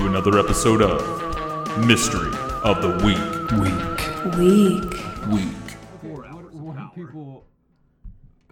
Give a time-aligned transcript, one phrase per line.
[0.00, 2.30] welcome back to another episode of Mystery
[2.64, 3.18] of the Week.
[3.60, 4.34] Weak.
[4.36, 4.92] Weak.
[5.28, 5.56] Week.
[6.52, 7.44] What do people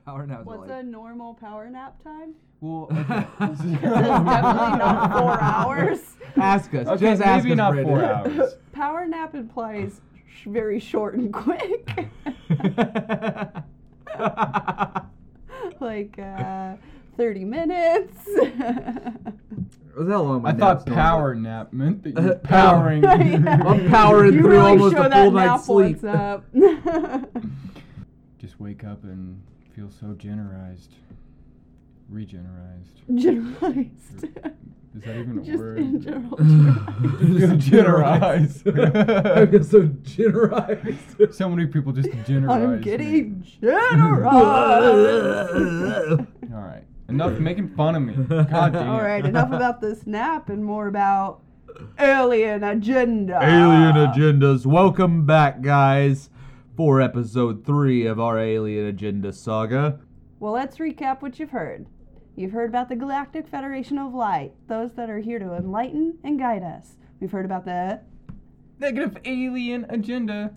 [0.05, 0.81] power naps What's like?
[0.81, 2.35] a normal power nap time?
[2.61, 3.27] Well, okay.
[3.41, 6.01] It's definitely not four hours.
[6.37, 6.87] ask us.
[6.87, 7.95] Okay, Just ask maybe us, not Brandon.
[7.95, 8.55] four hours.
[8.73, 11.89] Power nap implies sh- very short and quick.
[15.81, 16.75] like uh,
[17.17, 18.29] 30 minutes.
[19.97, 20.43] Was that long?
[20.43, 23.05] my I thought naps power nap meant that Uh, you're powering.
[23.07, 26.05] I'm powering you through really almost show a that full nap night's sleep.
[26.05, 26.45] Up.
[28.39, 29.43] Just wake up and
[29.75, 30.93] feel so generized.
[32.13, 33.03] Regenerized.
[33.15, 34.25] Generalized.
[34.97, 35.79] Is that even a Just word?
[35.79, 36.37] in general.
[36.39, 38.67] Feel generized.
[38.69, 41.35] I feel so generalized.
[41.35, 42.63] so many people just generalize.
[42.63, 42.83] I'm me.
[42.83, 44.31] getting generalized.
[46.53, 46.85] All right.
[47.09, 48.13] Enough making fun of me.
[48.29, 48.91] God damn.
[48.91, 51.41] All right, enough about the snap and more about
[51.99, 53.39] alien agenda.
[53.43, 54.67] Alien agendas.
[54.67, 56.29] Welcome back, guys,
[56.77, 60.01] for episode three of our Alien Agenda saga.
[60.39, 61.87] Well, let's recap what you've heard.
[62.37, 66.39] You've heard about the Galactic Federation of Light, those that are here to enlighten and
[66.39, 66.99] guide us.
[67.21, 68.01] We've heard about the,
[68.79, 70.55] Negative alien agenda.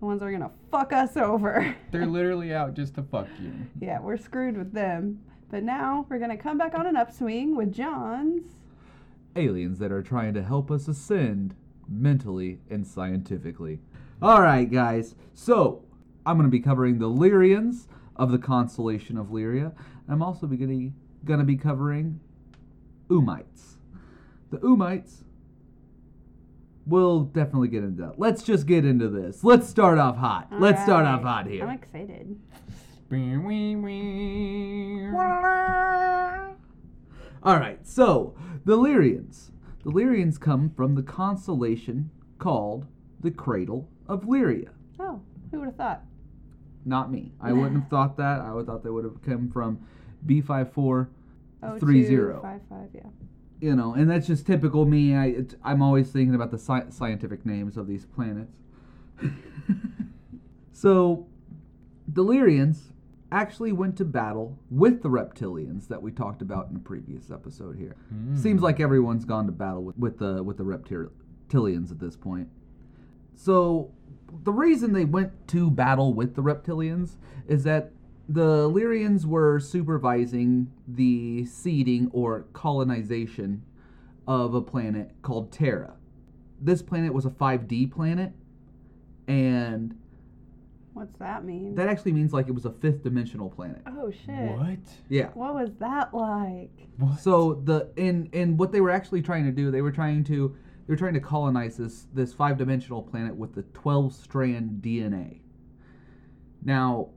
[0.00, 1.74] the ones that are gonna fuck us over.
[1.92, 3.52] They're literally out just to fuck you.
[3.80, 5.20] yeah, we're screwed with them.
[5.50, 8.56] But now we're gonna come back on an upswing with John's.
[9.36, 11.54] aliens that are trying to help us ascend
[11.88, 13.80] mentally and scientifically.
[14.20, 15.14] All right, guys.
[15.32, 15.84] So
[16.26, 19.72] I'm going to be covering the Lyrians of the constellation of Lyria.
[20.08, 20.92] I'm also going
[21.26, 22.20] to be covering
[23.08, 23.76] Ummites.
[24.50, 25.22] The Ummites.
[26.84, 28.18] We'll definitely get into that.
[28.18, 29.44] Let's just get into this.
[29.44, 30.48] Let's start off hot.
[30.50, 31.64] Let's start off hot here.
[31.64, 32.38] I'm excited.
[37.42, 39.50] All right, so the Lyrians.
[39.84, 42.86] The Lyrians come from the constellation called
[43.20, 44.70] the Cradle of Lyria.
[45.00, 45.20] Oh,
[45.50, 46.02] who would have thought?
[46.84, 47.32] Not me.
[47.40, 48.40] I wouldn't have thought that.
[48.40, 49.78] I would have thought they would have come from
[50.26, 51.08] B54.
[51.62, 52.40] Oh, Three two, zero.
[52.42, 53.02] five, five, yeah.
[53.60, 55.14] You know, and that's just typical me.
[55.14, 58.52] I it, I'm always thinking about the sci- scientific names of these planets.
[60.72, 61.26] so,
[62.06, 62.92] the Lyrians
[63.30, 67.76] actually went to battle with the reptilians that we talked about in a previous episode
[67.76, 67.96] here.
[68.08, 68.36] Hmm.
[68.36, 72.48] Seems like everyone's gone to battle with, with the with the reptilians at this point.
[73.34, 73.92] So
[74.44, 77.92] the reason they went to battle with the reptilians is that
[78.28, 83.64] the Lyrians were supervising the seeding or colonization
[84.26, 85.94] of a planet called Terra.
[86.60, 88.32] This planet was a 5D planet,
[89.26, 89.96] and
[90.98, 91.74] What's that mean?
[91.76, 93.82] that actually means like it was a fifth dimensional planet.
[93.86, 94.50] oh shit.
[94.58, 94.78] What?
[95.08, 95.28] Yeah.
[95.34, 96.70] What was that like?
[96.96, 97.20] What?
[97.20, 100.56] So the in in what they were actually trying to do, they were trying to
[100.86, 105.40] they were trying to colonize this this five dimensional planet with the twelve strand DNA.
[106.64, 107.10] Now,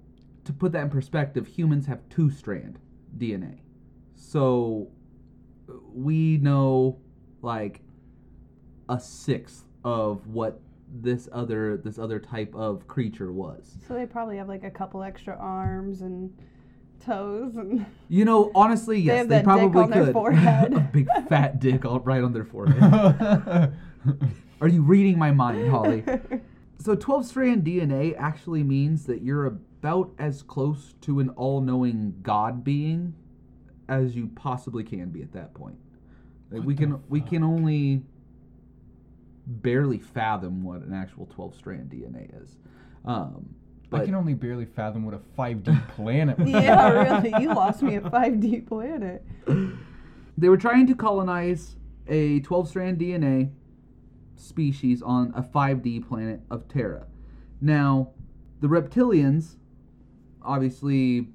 [0.45, 2.77] to put that in perspective, humans have two strand
[3.17, 3.59] DNA.
[4.13, 4.89] So
[5.93, 6.99] we know
[7.41, 7.81] like
[8.89, 10.59] a sixth of what
[10.93, 13.77] this other this other type of creature was.
[13.87, 16.33] So they probably have like a couple extra arms and
[17.05, 20.13] toes and You know, honestly, yes, have they, that dick probably on their could.
[20.13, 20.73] forehead.
[20.73, 22.81] a big fat dick all right on their forehead.
[24.61, 26.03] Are you reading my mind, Holly?
[26.77, 32.63] So 12 strand DNA actually means that you're about as close to an all-knowing god
[32.63, 33.15] being
[33.87, 35.77] as you possibly can be at that point.
[36.49, 38.03] Like we can we can only
[39.51, 42.57] barely fathom what an actual 12 strand DNA is.
[43.05, 43.55] Um,
[43.93, 47.95] I can only barely fathom what a 5D planet would yeah, really, you lost me
[47.95, 49.25] at 5D planet.
[50.37, 51.75] They were trying to colonize
[52.07, 53.51] a 12 strand DNA
[54.37, 57.05] species on a 5D planet of Terra.
[57.59, 58.11] Now,
[58.61, 59.57] the reptilians,
[60.41, 61.27] obviously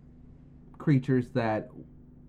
[0.78, 1.68] creatures that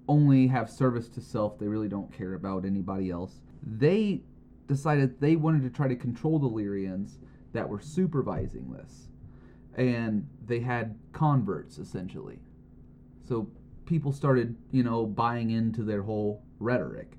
[0.07, 3.39] only have service to self, they really don't care about anybody else.
[3.63, 4.21] They
[4.67, 7.17] decided they wanted to try to control the Lyrians
[7.53, 9.07] that were supervising this.
[9.75, 12.39] And they had converts essentially.
[13.27, 13.49] So
[13.85, 17.13] people started, you know, buying into their whole rhetoric.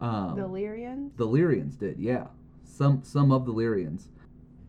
[0.00, 1.16] Um, The Lyrians?
[1.16, 2.26] the Lyrians did, yeah.
[2.64, 4.08] Some some of the Lyrians.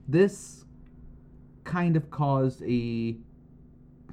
[0.08, 0.66] This
[1.64, 3.18] kind of caused a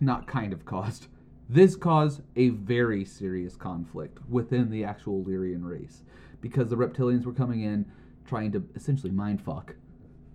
[0.01, 1.07] not kind of caused.
[1.49, 6.03] This caused a very serious conflict within the actual Lyrian race
[6.43, 7.91] because the reptilians were coming in
[8.27, 9.75] trying to essentially mind fuck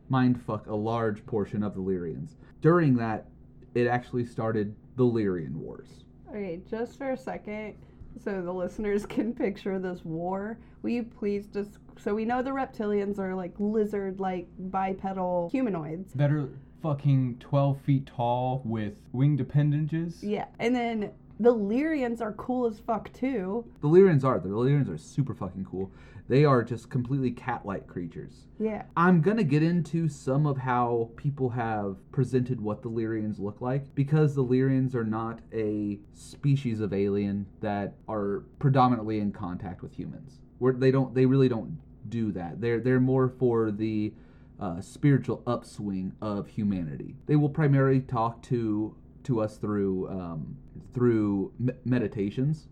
[0.09, 2.35] mind fuck a large portion of the Lyrians.
[2.61, 3.27] During that,
[3.75, 6.03] it actually started the Lyrian Wars.
[6.29, 7.75] Okay, just for a second.
[8.23, 12.51] so the listeners can picture this war, will you please just so we know the
[12.51, 16.13] reptilians are like lizard-like bipedal humanoids.
[16.13, 16.49] That are
[16.81, 20.23] fucking 12 feet tall with winged appendages.
[20.23, 23.65] Yeah, and then the Lyrians are cool as fuck too.
[23.81, 24.39] The Lyrians are.
[24.39, 25.91] The Lyrians are super fucking cool.
[26.29, 28.47] They are just completely cat-like creatures.
[28.59, 28.83] Yeah.
[28.97, 33.95] I'm gonna get into some of how people have presented what the Lyrians look like
[33.95, 39.93] because the Lyrians are not a species of alien that are predominantly in contact with
[39.93, 40.39] humans.
[40.59, 41.77] Where they don't, they really don't
[42.09, 42.59] do that.
[42.59, 44.13] They're they're more for the
[44.59, 47.15] uh, spiritual upswing of humanity.
[47.27, 48.95] They will primarily talk to
[49.27, 50.57] to us through um,
[50.93, 52.67] through me- meditations.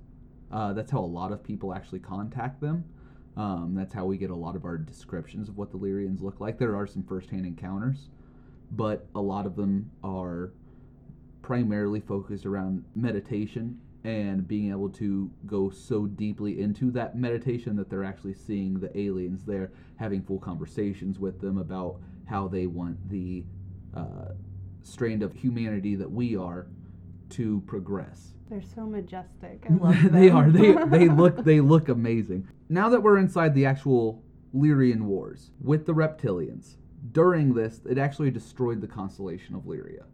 [0.51, 2.83] Uh, that's how a lot of people actually contact them.
[3.35, 6.39] Um, that's how we get a lot of our descriptions of what the Lyrians look
[6.39, 6.57] like.
[6.57, 8.09] There are some firsthand encounters,
[8.71, 10.53] but a lot of them are
[11.41, 17.89] primarily focused around meditation and being able to go so deeply into that meditation that
[17.89, 22.97] they're actually seeing the aliens there, having full conversations with them about how they want
[23.09, 23.43] the
[23.95, 24.29] uh,
[24.85, 26.67] strain of humanity that we are
[27.31, 28.33] to progress.
[28.49, 29.65] They're so majestic.
[29.69, 30.49] I love they are.
[30.49, 32.47] They they look they look amazing.
[32.69, 34.23] Now that we're inside the actual
[34.53, 36.75] Lyrian wars with the reptilians,
[37.11, 40.05] during this it actually destroyed the constellation of Lyria.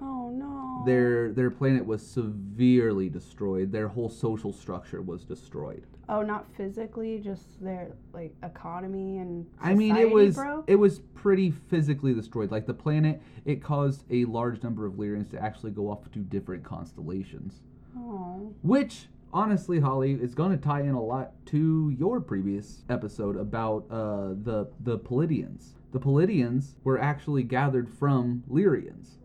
[0.00, 0.82] Oh no.
[0.86, 3.72] Their their planet was severely destroyed.
[3.72, 5.86] Their whole social structure was destroyed.
[6.08, 9.46] Oh, not physically, just their like economy and.
[9.60, 10.64] I mean, it was broke?
[10.68, 12.52] it was pretty physically destroyed.
[12.52, 16.18] Like the planet, it caused a large number of Lyrians to actually go off to
[16.20, 17.60] different constellations.
[17.98, 18.54] Oh.
[18.62, 23.86] Which, honestly, Holly, is going to tie in a lot to your previous episode about
[23.90, 25.74] uh, the the Palladians.
[25.92, 29.16] The Palladians were actually gathered from Lyrians.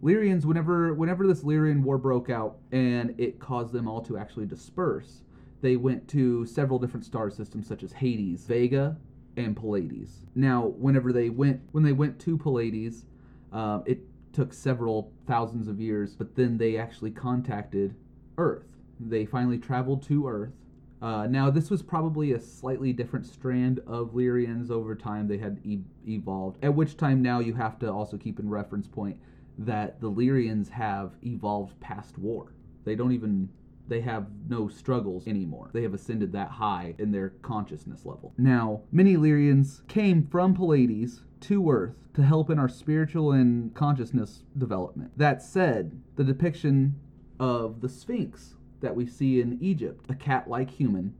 [0.00, 4.46] Lyrians, whenever whenever this Lyrian war broke out and it caused them all to actually
[4.46, 5.23] disperse,
[5.64, 8.98] they went to several different star systems such as Hades, Vega,
[9.38, 10.26] and Pallades.
[10.34, 13.06] Now, whenever they went when they went to Pallades,
[13.50, 14.00] um, it
[14.34, 17.94] took several thousands of years, but then they actually contacted
[18.36, 18.66] Earth.
[19.00, 20.52] They finally traveled to Earth.
[21.00, 25.28] Uh, now, this was probably a slightly different strand of Lyrians over time.
[25.28, 26.62] They had e- evolved.
[26.62, 29.18] At which time, now you have to also keep in reference point
[29.56, 32.52] that the Lyrians have evolved past war.
[32.84, 33.48] They don't even
[33.88, 35.70] they have no struggles anymore.
[35.72, 38.32] They have ascended that high in their consciousness level.
[38.38, 44.42] Now, many Lyrians came from Pallades to Earth to help in our spiritual and consciousness
[44.56, 45.12] development.
[45.16, 46.94] That said, the depiction
[47.38, 51.14] of the Sphinx that we see in Egypt, a cat like human,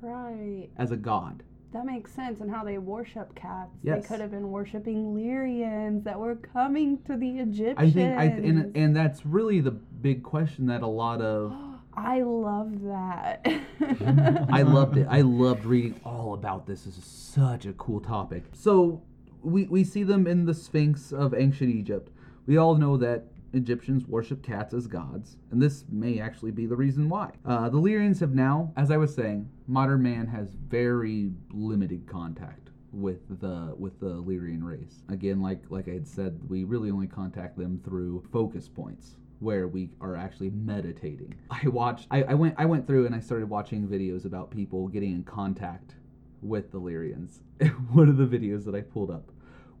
[0.00, 0.68] Right.
[0.76, 1.42] as a god.
[1.72, 2.40] That makes sense.
[2.40, 3.70] And how they worship cats.
[3.82, 4.02] Yes.
[4.02, 7.76] They could have been worshiping Lyrians that were coming to the Egyptians.
[7.78, 11.52] I think, I, and, and that's really the big question that a lot of
[11.96, 13.46] I love that.
[14.50, 15.06] I loved it.
[15.08, 16.82] I loved reading all about this.
[16.82, 18.44] This is such a cool topic.
[18.52, 19.02] So
[19.42, 22.10] we we see them in the Sphinx of ancient Egypt.
[22.46, 26.76] We all know that Egyptians worship cats as gods, and this may actually be the
[26.76, 27.30] reason why.
[27.44, 32.70] Uh, the Lyrians have now, as I was saying, modern man has very limited contact
[32.92, 35.02] with the with the Lyrian race.
[35.08, 39.68] Again, like like I had said, we really only contact them through focus points where
[39.68, 41.34] we are actually meditating.
[41.50, 44.88] I watched I, I went I went through and I started watching videos about people
[44.88, 45.94] getting in contact
[46.42, 47.40] with the Lyrians.
[47.92, 49.30] One of the videos that I pulled up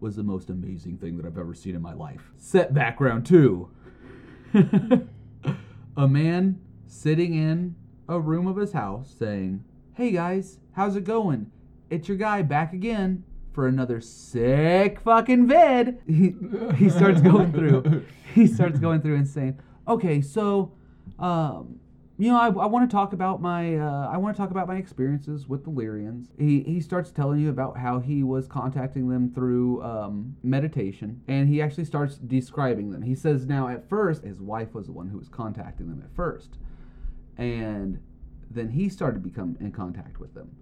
[0.00, 2.32] was the most amazing thing that I've ever seen in my life.
[2.36, 3.70] Set background two.
[5.96, 7.74] a man sitting in
[8.08, 11.50] a room of his house saying, Hey guys, how's it going?
[11.88, 13.24] It's your guy back again
[13.56, 15.98] for another sick fucking vid.
[16.06, 16.34] He,
[16.76, 18.04] he starts going through.
[18.34, 19.58] He starts going through and saying,
[19.88, 20.72] Okay, so
[21.18, 21.80] um
[22.18, 24.68] you know, I, I want to talk about my uh, I want to talk about
[24.68, 26.28] my experiences with the Lyrians.
[26.38, 31.48] He he starts telling you about how he was contacting them through um, meditation, and
[31.48, 33.02] he actually starts describing them.
[33.02, 36.14] He says now at first his wife was the one who was contacting them at
[36.14, 36.56] first,
[37.36, 38.00] and
[38.50, 40.56] then he started to become in contact with them.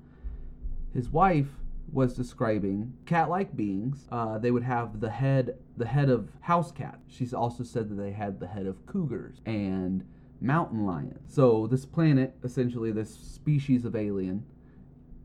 [0.93, 1.49] His wife
[1.93, 4.09] was describing cat-like beings.
[4.11, 7.00] Uh, they would have the head the head of house cat.
[7.09, 10.05] She's also said that they had the head of cougars and
[10.41, 11.19] mountain lion.
[11.26, 14.45] So this planet, essentially this species of alien,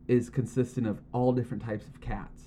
[0.08, 2.44] is consistent of all different types of cats.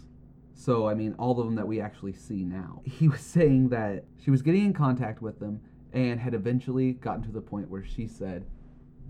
[0.54, 2.82] So I mean all of them that we actually see now.
[2.86, 5.60] He was saying that she was getting in contact with them
[5.92, 8.46] and had eventually gotten to the point where she said,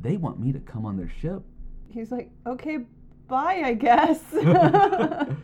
[0.01, 1.43] They want me to come on their ship.
[1.89, 2.79] He's like, okay,
[3.29, 4.21] bye, I guess.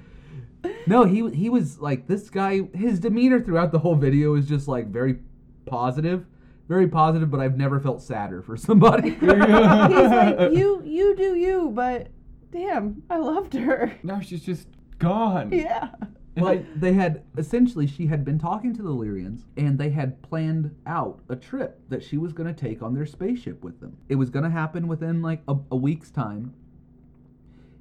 [0.87, 2.63] No, he he was like this guy.
[2.75, 5.19] His demeanor throughout the whole video is just like very
[5.67, 6.27] positive,
[6.67, 9.11] very positive, but I've never felt sadder for somebody.
[9.21, 12.09] He's like, you, you do you, but
[12.51, 13.95] damn, I loved her.
[14.03, 14.67] now she's just
[14.99, 15.53] gone.
[15.53, 15.91] Yeah.
[16.37, 20.75] well, they had essentially she had been talking to the Lyrians, and they had planned
[20.87, 23.97] out a trip that she was going to take on their spaceship with them.
[24.09, 26.55] It was going to happen within like a, a week's time.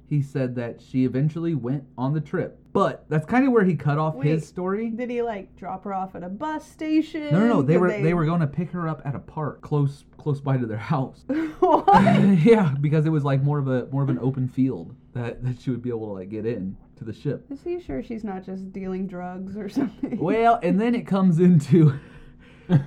[0.08, 3.74] He said that she eventually went on the trip, but that's kind of where he
[3.74, 4.88] cut off Wait, his story.
[4.88, 7.30] Did he like drop her off at a bus station?
[7.30, 7.62] No, no, no.
[7.62, 10.40] They Did were they were going to pick her up at a park close close
[10.40, 11.24] by to their house.
[11.58, 11.86] what?
[12.42, 15.60] yeah, because it was like more of a more of an open field that, that
[15.60, 17.44] she would be able to like get in to the ship.
[17.50, 20.18] Is he sure she's not just dealing drugs or something?
[20.18, 22.00] Well, and then it comes into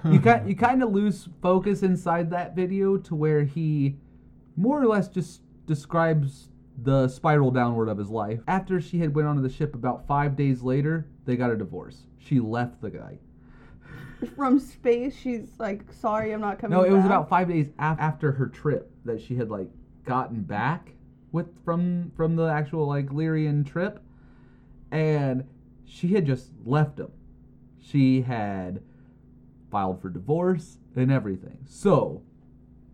[0.06, 3.98] you kind you kind of lose focus inside that video to where he
[4.56, 6.50] more or less just describes
[6.84, 8.40] the spiral downward of his life.
[8.48, 12.06] After she had went onto the ship about 5 days later, they got a divorce.
[12.18, 13.20] She left the guy.
[14.36, 18.00] From space, she's like, sorry, I'm not coming No, it was about 5 days af-
[18.00, 19.70] after her trip that she had like
[20.06, 20.92] gotten back
[21.32, 24.00] with from from the actual like Lyrian trip
[24.92, 25.48] and
[25.86, 27.12] she had just left him.
[27.80, 28.82] She had
[29.70, 31.60] filed for divorce and everything.
[31.66, 32.22] So,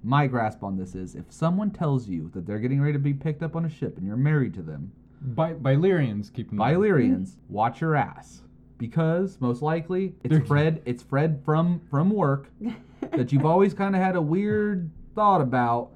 [0.03, 3.13] my grasp on this is if someone tells you that they're getting ready to be
[3.13, 6.73] picked up on a ship and you're married to them, By Lyrians keep in by
[6.73, 6.83] mind.
[6.83, 8.41] Lyrians, watch your ass.
[8.77, 12.49] Because most likely They're- it's Fred it's Fred from from work
[13.11, 15.89] that you've always kind of had a weird thought about,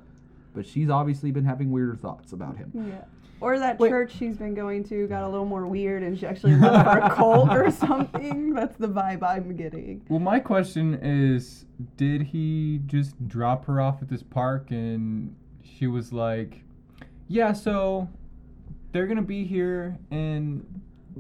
[0.55, 2.71] but she's obviously been having weirder thoughts about him.
[2.73, 3.03] Yeah.
[3.41, 3.89] Or that Wait.
[3.89, 6.99] church she's been going to got a little more weird and she actually left for
[6.99, 8.53] a cult or something.
[8.53, 10.05] That's the vibe I'm getting.
[10.07, 11.65] Well, my question is,
[11.97, 16.63] did he just drop her off at this park and she was like,
[17.27, 18.07] "Yeah, so
[18.91, 20.65] they're gonna be here in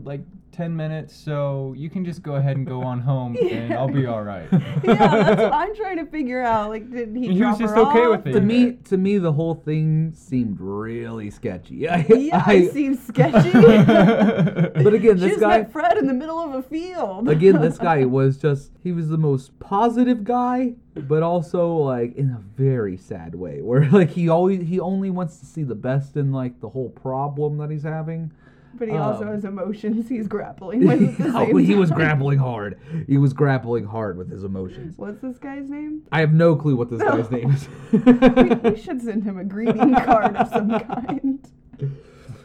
[0.03, 0.21] like
[0.51, 4.05] ten minutes, so you can just go ahead and go on home, and I'll be
[4.05, 4.47] all right."
[4.83, 6.69] Yeah, that's what I'm trying to figure out.
[6.69, 8.17] Like, did he And he drop was just her okay off?
[8.25, 8.31] with it.
[8.33, 11.87] To me, to me, the whole thing seemed really sketchy.
[11.87, 13.51] I, Yeah, I- it seems sketchy.
[13.51, 17.27] but again, this just guy, met Fred in the middle of a field.
[17.29, 22.39] again, this guy was just—he was the most positive guy, but also like in a
[22.57, 26.31] very sad way, where like he always he only wants to see the best in
[26.31, 28.31] like the whole problem that he's having.
[28.75, 32.79] But he also um, has emotions he's grappling with oh, he was grappling hard.
[33.07, 34.97] He was grappling hard with his emotions.
[34.97, 36.03] What's this guy's name?
[36.11, 37.67] I have no clue what this guy's name is.
[37.91, 41.47] we, we should send him a greeting card of some kind.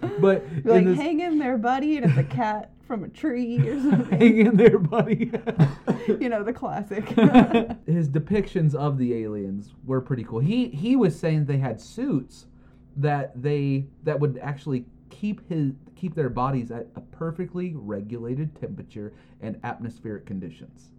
[0.20, 3.80] but like, this, hang in there, buddy, and it's a cat from a tree or
[3.80, 4.18] something.
[4.18, 5.32] hang in there, buddy.
[6.08, 7.08] you know, the classic.
[7.86, 10.40] His depictions of the aliens were pretty cool.
[10.40, 12.46] He he was saying they had suits
[12.96, 19.12] that they that would actually keep his keep their bodies at a perfectly regulated temperature
[19.40, 20.92] and atmospheric conditions.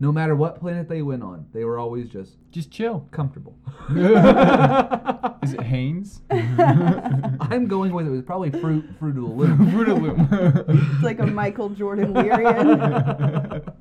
[0.00, 3.06] No matter what planet they went on, they were always just just chill.
[3.10, 3.56] comfortable.
[5.42, 6.22] Is it Hanes?
[6.30, 8.08] I'm going with it.
[8.08, 9.70] It was probably fruit fruit of the loom.
[9.72, 10.28] Fruit of Loom.
[10.94, 13.72] it's like a Michael Jordan Lyrian.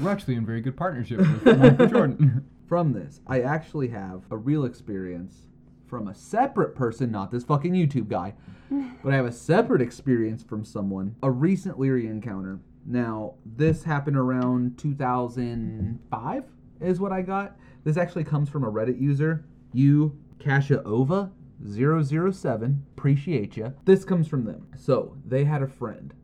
[0.00, 2.44] We're actually in very good partnership with Michael Jordan.
[2.66, 5.46] From this, I actually have a real experience
[5.92, 8.32] from a separate person, not this fucking YouTube guy,
[9.04, 12.60] but I have a separate experience from someone, a recent Leary encounter.
[12.86, 16.44] Now, this happened around 2005,
[16.80, 17.58] is what I got.
[17.84, 19.44] This actually comes from a Reddit user,
[19.74, 21.30] you Kasha Ova
[21.62, 22.86] 007.
[22.96, 23.74] Appreciate you.
[23.84, 24.68] This comes from them.
[24.74, 26.14] So, they had a friend.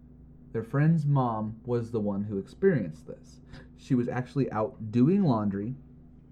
[0.55, 3.41] Their friend's mom was the one who experienced this.
[3.77, 5.75] She was actually out doing laundry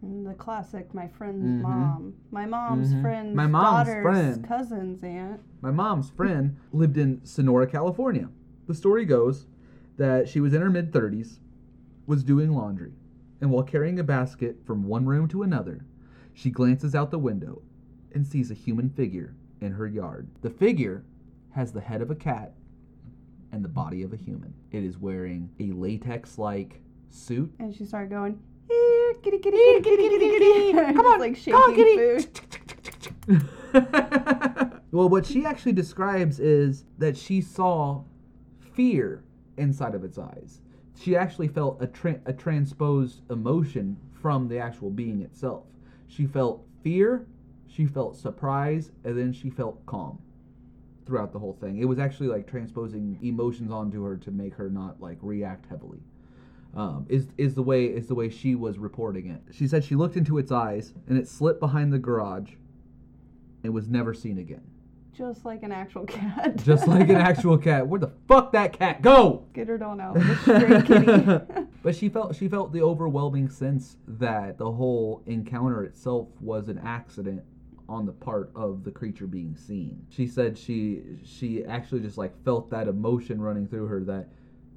[0.03, 1.63] the classic, my friend's Mhm.
[1.63, 2.15] mom.
[2.31, 3.01] My mom's Mhm.
[3.01, 4.45] friend's My mom's daughter's friend.
[4.45, 5.41] cousin's aunt.
[5.61, 8.29] My mom's friend lived in Sonora, California.
[8.67, 9.47] The story goes
[9.97, 11.41] that she was in her mid 30s,
[12.07, 12.93] was doing laundry,
[13.41, 15.85] and while carrying a basket from one room to another,
[16.35, 17.63] she glances out the window
[18.15, 20.29] and sees a human figure in her yard.
[20.43, 21.05] The figure
[21.51, 22.55] has the head of a cat
[23.51, 24.53] and the body of a human.
[24.71, 27.55] It is wearing a latex like suit.
[27.59, 28.39] And she started going,
[29.07, 30.73] here, kitty, kitty, kitty, kitty, kitty, kitty.
[30.95, 32.29] Come on, like shaking Come on, kitty.
[34.93, 38.03] well, what she actually describes is that she saw
[38.75, 39.25] fear
[39.57, 40.61] inside of its eyes.
[40.99, 45.65] She actually felt a, tra- a transposed emotion from the actual being itself.
[46.09, 47.27] She felt fear,
[47.69, 50.19] she felt surprise, and then she felt calm
[51.07, 51.79] throughout the whole thing.
[51.79, 56.01] It was actually like transposing emotions onto her to make her not like react heavily.
[56.77, 59.41] Um, is is the way is the way she was reporting it.
[59.51, 62.53] She said she looked into its eyes and it slipped behind the garage
[63.65, 64.63] and was never seen again.
[65.17, 66.57] Just like an actual cat.
[66.65, 67.89] Just like an actual cat.
[67.89, 69.47] Where the fuck that cat go?
[69.55, 70.15] Get her on out.
[70.15, 71.67] The stray kitty.
[71.83, 76.79] But she felt she felt the overwhelming sense that the whole encounter itself was an
[76.85, 77.43] accident
[77.89, 80.05] on the part of the creature being seen.
[80.11, 84.29] She said she she actually just like felt that emotion running through her that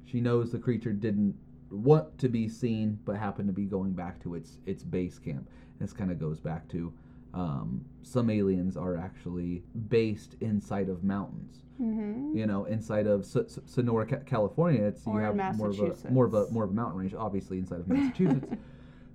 [0.04, 1.34] she knows the creature didn't
[1.70, 5.48] want to be seen but happened to be going back to its its base camp.
[5.78, 6.92] This kind of goes back to
[7.32, 11.62] um, some aliens are actually based inside of mountains.
[11.80, 12.36] Mm-hmm.
[12.36, 15.78] You know, inside of S- S- Sonora, Ca- California, it's Or you have more of
[15.78, 17.14] a more of a more of a mountain range.
[17.14, 18.46] Obviously, inside of Massachusetts.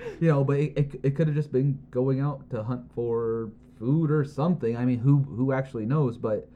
[0.20, 3.50] you know, but it, it, it could have just been going out to hunt for
[3.78, 4.76] food or something.
[4.76, 6.16] I mean, who who actually knows?
[6.16, 6.48] But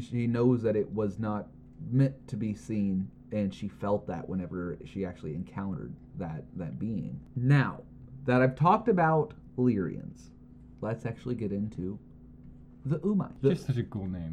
[0.00, 1.48] she knows that it was not
[1.90, 7.20] meant to be seen, and she felt that whenever she actually encountered that that being.
[7.34, 7.82] Now
[8.24, 10.30] that I've talked about Lyrians,
[10.80, 11.98] let's actually get into
[12.84, 13.40] the Ummites.
[13.40, 14.32] The- Just such a cool name.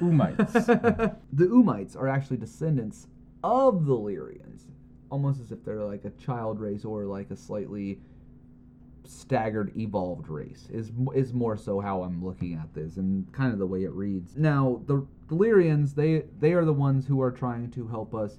[0.00, 0.52] Ummites.
[1.32, 3.06] the Ummites are actually descendants
[3.42, 4.62] of the Lyrians,
[5.10, 7.98] almost as if they're like a child race or like a slightly
[9.06, 13.58] staggered evolved race is is more so how I'm looking at this and kind of
[13.58, 14.36] the way it reads.
[14.36, 18.38] Now, the, the Lyrians, they they are the ones who are trying to help us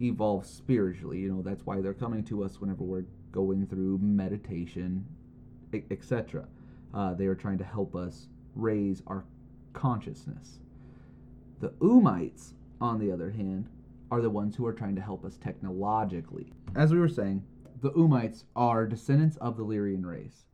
[0.00, 1.18] evolve spiritually.
[1.18, 5.06] You know, that's why they're coming to us whenever we're going through meditation,
[5.90, 6.46] etc.
[6.92, 9.24] Uh, they are trying to help us raise our
[9.72, 10.60] consciousness.
[11.60, 13.68] The Ummites, on the other hand,
[14.10, 16.52] are the ones who are trying to help us technologically.
[16.76, 17.44] As we were saying,
[17.80, 20.44] the Ummites are descendants of the Lyrian race.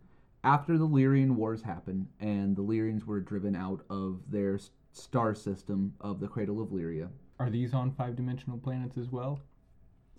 [0.43, 4.59] After the Lyrian Wars happened and the Lyrians were driven out of their
[4.93, 9.41] star system of the Cradle of Lyria, Are these on five dimensional planets as well?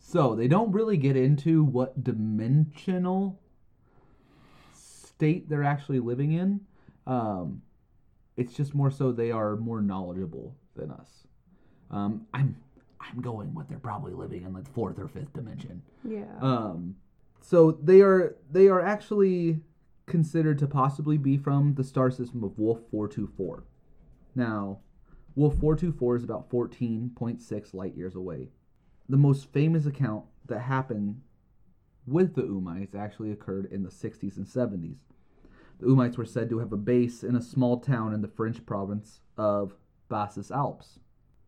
[0.03, 3.39] so they don't really get into what dimensional
[4.73, 6.59] state they're actually living in.
[7.05, 7.61] Um,
[8.37, 11.27] it's just more so they are more knowledgeable than us.
[11.91, 12.55] Um, I'm
[12.99, 15.81] I'm going with they're probably living in like fourth or fifth dimension.
[16.03, 16.25] Yeah.
[16.41, 16.95] Um,
[17.41, 19.59] so they are they are actually
[20.07, 23.63] considered to possibly be from the star system of Wolf 424.
[24.35, 24.79] Now,
[25.35, 28.49] Wolf 424 is about 14.6 light years away.
[29.07, 31.21] The most famous account that happened
[32.07, 34.97] with the Ummites actually occurred in the 60s and 70s.
[35.79, 38.65] The Ummites were said to have a base in a small town in the French
[38.65, 39.73] province of
[40.09, 40.99] Basses Alps.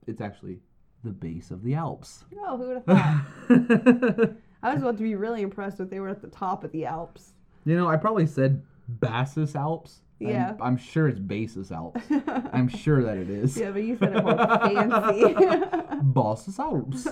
[0.08, 0.60] It's actually
[1.04, 2.26] the base of the Alps.
[2.40, 4.36] oh, who would have thought?
[4.64, 6.86] I was about to be really impressed if they were at the top of the
[6.86, 7.34] Alps.
[7.66, 10.02] You know, I probably said Bassus Alps.
[10.26, 10.56] I'm- Yeah.
[10.62, 12.02] I'm, sure it's Basis Alps.
[12.54, 13.58] I'm sure that it is.
[13.58, 15.66] yeah, but you said it more fancy.
[16.04, 17.04] Bassus Alps.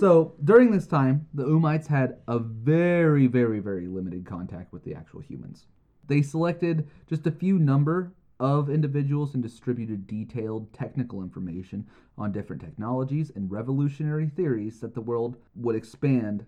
[0.00, 4.94] so during this time, the Ummites had a very, very, very limited contact with the
[4.94, 5.66] actual humans.
[6.06, 12.62] They selected just a few number of individuals and distributed detailed technical information on different
[12.62, 16.44] technologies and revolutionary theories that the world would expand.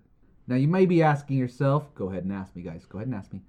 [0.47, 3.17] Now, you may be asking yourself, go ahead and ask me, guys, go ahead and
[3.17, 3.41] ask me,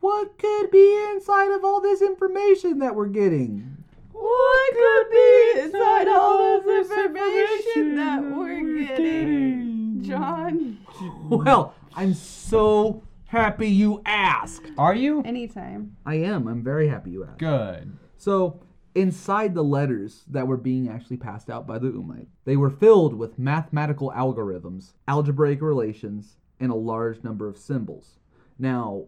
[0.00, 3.76] what could be inside of all this information that we're getting?
[4.12, 10.02] what could be inside all this information that we're getting?
[10.02, 10.78] John?
[11.30, 14.66] Well, I'm so happy you asked.
[14.76, 15.22] Are you?
[15.22, 15.96] Anytime.
[16.04, 16.46] I am.
[16.46, 17.38] I'm very happy you asked.
[17.38, 17.96] Good.
[18.18, 18.60] So,
[18.94, 23.14] inside the letters that were being actually passed out by the Ummite, they were filled
[23.14, 28.18] with mathematical algorithms, algebraic relations, and a large number of symbols.
[28.58, 29.04] Now,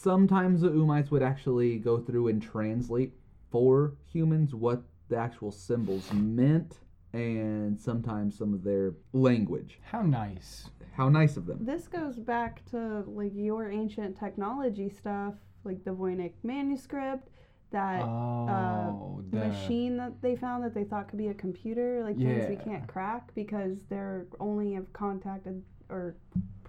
[0.00, 3.12] sometimes the Ummites would actually go through and translate
[3.50, 6.78] for humans what the actual symbols meant,
[7.12, 9.78] and sometimes some of their language.
[9.82, 10.70] How nice.
[10.92, 11.58] How nice of them.
[11.62, 15.34] This goes back to like your ancient technology stuff,
[15.64, 17.28] like the Voynich manuscript,
[17.72, 22.02] that uh, Oh, the machine that they found that they thought could be a computer,
[22.04, 26.16] like things we can't crack because they're only have contacted or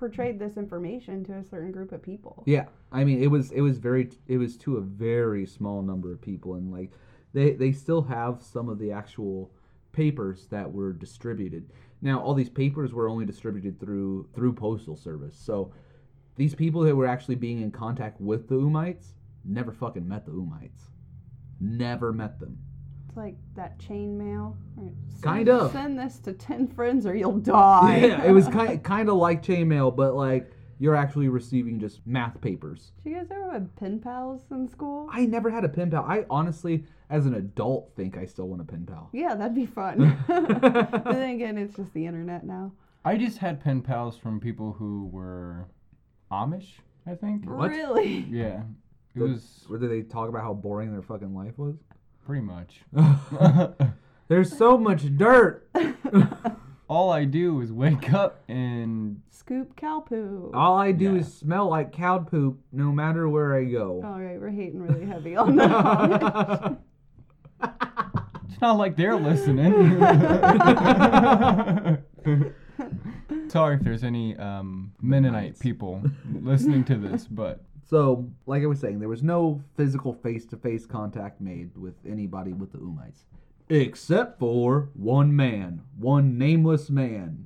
[0.02, 2.44] portrayed this information to a certain group of people.
[2.48, 6.12] Yeah, I mean, it was it was very it was to a very small number
[6.12, 6.92] of people, and like
[7.34, 9.52] they they still have some of the actual
[9.92, 11.70] papers that were distributed.
[12.02, 15.72] Now, all these papers were only distributed through through postal service, so
[16.36, 19.14] these people that were actually being in contact with the Ummites
[19.46, 20.90] never fucking met the Ummites,
[21.60, 22.58] never met them.
[23.12, 24.56] It's like that chain mail.
[24.78, 25.74] Send- Kind of.
[25.74, 27.98] Send this to ten friends or you'll die.
[28.06, 32.00] Yeah, it was kind kind of like chain mail, but like you're actually receiving just
[32.08, 32.94] math papers.
[33.04, 35.10] Did you guys ever have pen pals in school?
[35.12, 36.06] I never had a pen pal.
[36.08, 39.10] I honestly, as an adult, think I still want a pen pal.
[39.12, 40.18] Yeah, that'd be fun.
[40.30, 42.72] but then again, it's just the internet now.
[43.04, 45.68] I just had pen pals from people who were
[46.32, 47.46] Amish, I think.
[47.50, 47.72] What?
[47.72, 48.26] Really?
[48.30, 48.62] Yeah.
[49.16, 51.76] It The- was Where did they talk about how boring their fucking life was?
[52.26, 52.82] Pretty much.
[54.28, 55.68] There's so much dirt.
[56.90, 60.52] All I do is wake up and Scoop cow poo.
[60.54, 61.20] All I do Yeah.
[61.22, 64.02] is smell like cow poop no matter where I go.
[64.06, 66.78] All right, we're hating really heavy on that.
[68.50, 70.00] it's not like they're listening.
[73.48, 76.02] Sorry if there's any um, Mennonite people
[76.42, 80.56] listening to this, but So, like I was saying, there was no physical face to
[80.56, 83.26] face contact made with anybody with the Ummites.
[83.68, 87.46] Except for one man, one nameless man.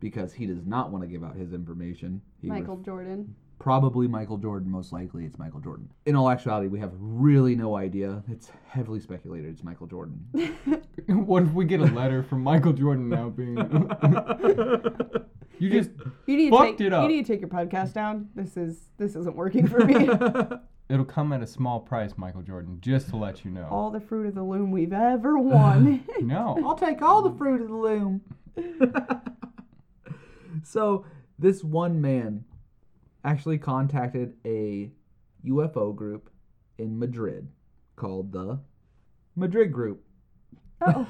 [0.00, 2.22] Because he does not want to give out his information.
[2.40, 3.34] He Michael Jordan.
[3.58, 5.90] probably Michael Jordan, most likely it's Michael Jordan.
[6.06, 8.22] In all actuality, we have really no idea.
[8.30, 10.24] It's heavily speculated it's Michael Jordan.
[11.06, 13.56] what if we get a letter from Michael Jordan now being.
[15.60, 15.90] you just.
[16.26, 17.02] You need to Fucked take, it up.
[17.02, 18.28] You need to take your podcast down.
[18.34, 20.08] This is this isn't working for me.
[20.88, 23.68] It'll come at a small price, Michael Jordan, just to let you know.
[23.70, 26.04] All the fruit of the loom we've ever won.
[26.20, 26.58] No.
[26.66, 28.20] I'll take all the fruit of the loom.
[30.64, 31.04] so
[31.38, 32.44] this one man
[33.24, 34.90] actually contacted a
[35.46, 36.28] UFO group
[36.78, 37.48] in Madrid
[37.96, 38.58] called the
[39.36, 40.02] Madrid Group.
[40.80, 41.06] oh,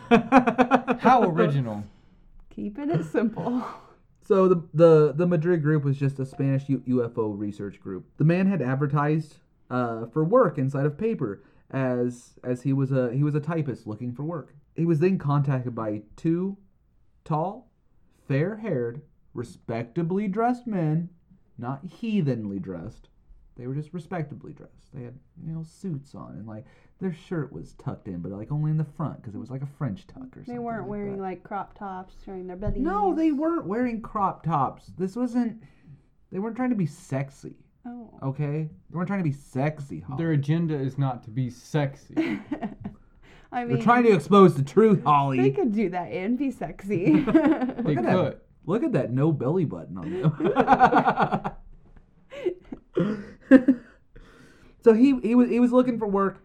[1.00, 1.84] How original.
[2.50, 3.64] keeping it simple.
[4.30, 8.06] So the the the Madrid group was just a Spanish UFO research group.
[8.16, 9.38] The man had advertised
[9.68, 13.88] uh, for work inside of paper as as he was a he was a typist
[13.88, 14.54] looking for work.
[14.76, 16.58] He was then contacted by two
[17.24, 17.72] tall,
[18.28, 19.02] fair-haired,
[19.34, 21.08] respectably dressed men,
[21.58, 23.08] not heathenly dressed.
[23.60, 24.92] They were just respectably dressed.
[24.94, 25.14] They had
[25.46, 26.64] you know suits on and like
[26.98, 29.60] their shirt was tucked in, but like only in the front because it was like
[29.62, 30.54] a French tuck or something.
[30.54, 31.22] They weren't like wearing that.
[31.22, 32.80] like crop tops, showing their bellies.
[32.82, 34.86] No, they weren't wearing crop tops.
[34.98, 35.62] This wasn't.
[36.32, 37.54] They weren't trying to be sexy.
[37.86, 38.10] Oh.
[38.22, 40.00] Okay, they weren't trying to be sexy.
[40.00, 40.18] Holly.
[40.22, 42.14] Their agenda is not to be sexy.
[43.52, 45.36] I mean, They're trying to expose the truth, Holly.
[45.38, 45.52] they Holly.
[45.52, 47.24] could do that and be sexy.
[47.26, 48.04] They at could.
[48.04, 48.42] that.
[48.66, 50.10] Look at that no belly button on
[52.94, 53.29] them.
[54.82, 56.44] so he he was he was looking for work,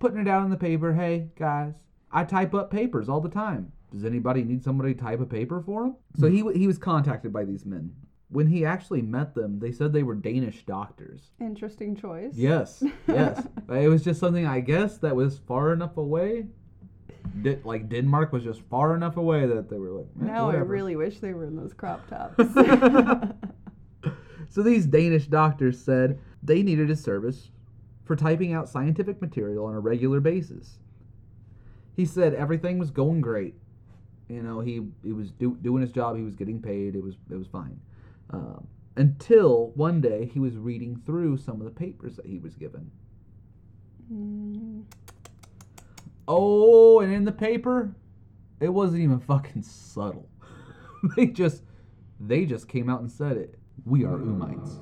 [0.00, 0.92] putting it out in the paper.
[0.92, 1.74] Hey guys,
[2.10, 3.72] I type up papers all the time.
[3.92, 5.96] Does anybody need somebody to type a paper for him?
[6.18, 7.92] So he he was contacted by these men.
[8.30, 11.32] When he actually met them, they said they were Danish doctors.
[11.38, 12.32] Interesting choice.
[12.34, 13.46] Yes, yes.
[13.68, 16.46] it was just something I guess that was far enough away.
[17.64, 20.06] Like Denmark was just far enough away that they were like.
[20.22, 22.42] eh, Now I really wish they were in those crop tops.
[24.52, 27.50] So these Danish doctors said they needed his service
[28.04, 30.78] for typing out scientific material on a regular basis.
[31.96, 33.54] He said everything was going great.
[34.28, 36.18] You know, he he was do, doing his job.
[36.18, 36.94] He was getting paid.
[36.94, 37.80] It was it was fine.
[38.28, 42.54] Um, until one day he was reading through some of the papers that he was
[42.54, 42.90] given.
[44.12, 44.84] Mm,
[46.28, 47.94] Oh, and in the paper,
[48.60, 50.28] it wasn't even fucking subtle.
[51.16, 51.62] they just
[52.20, 53.58] they just came out and said it.
[53.84, 54.78] We are Ummites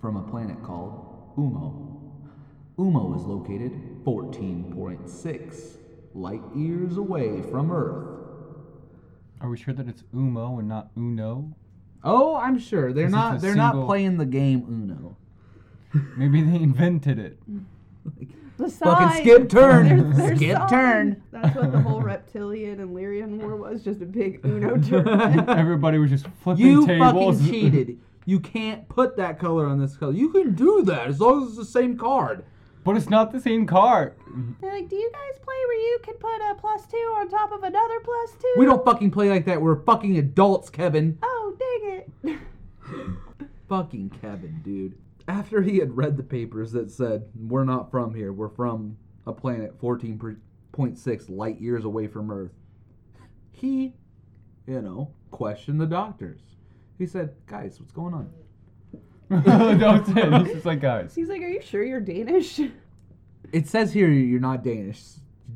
[0.00, 2.00] from a planet called Ummo.
[2.78, 3.72] Ummo is located
[4.04, 5.76] 14.6
[6.14, 8.08] light years away from Earth.
[9.40, 11.54] Are we sure that it's Ummo and not Uno?
[12.04, 15.16] Oh, I'm sure they're not they're single- not playing the game Uno.
[16.16, 17.38] Maybe they invented it.
[18.62, 19.86] the Fucking skip turn.
[19.88, 20.68] There's- there's skip sign.
[20.68, 21.22] turn.
[21.32, 25.48] That's what the whole reptilian and Lyrian war was, just a big Uno tournament.
[25.48, 27.40] Everybody was just flipping You tables.
[27.42, 27.98] You fucking cheated.
[28.24, 30.12] You can't put that color on this color.
[30.12, 32.44] You can do that as long as it's the same card.
[32.84, 34.14] But it's not the same card.
[34.60, 37.52] They're like, do you guys play where you can put a plus two on top
[37.52, 38.52] of another plus two?
[38.56, 39.62] We don't fucking play like that.
[39.62, 41.16] We're fucking adults, Kevin.
[41.22, 42.38] Oh, dang it.
[43.68, 44.94] Fucking Kevin, dude.
[45.28, 49.32] After he had read the papers that said, we're not from here, we're from a
[49.32, 52.52] planet 14.6 light years away from Earth,
[53.50, 53.94] he,
[54.66, 56.40] you know, questioned the doctors.
[56.98, 58.30] He said, guys, what's going on?
[59.78, 60.32] That's it.
[60.44, 61.14] He's just like, guys.
[61.14, 62.60] He's like, are you sure you're Danish?
[63.52, 65.02] It says here you're not Danish.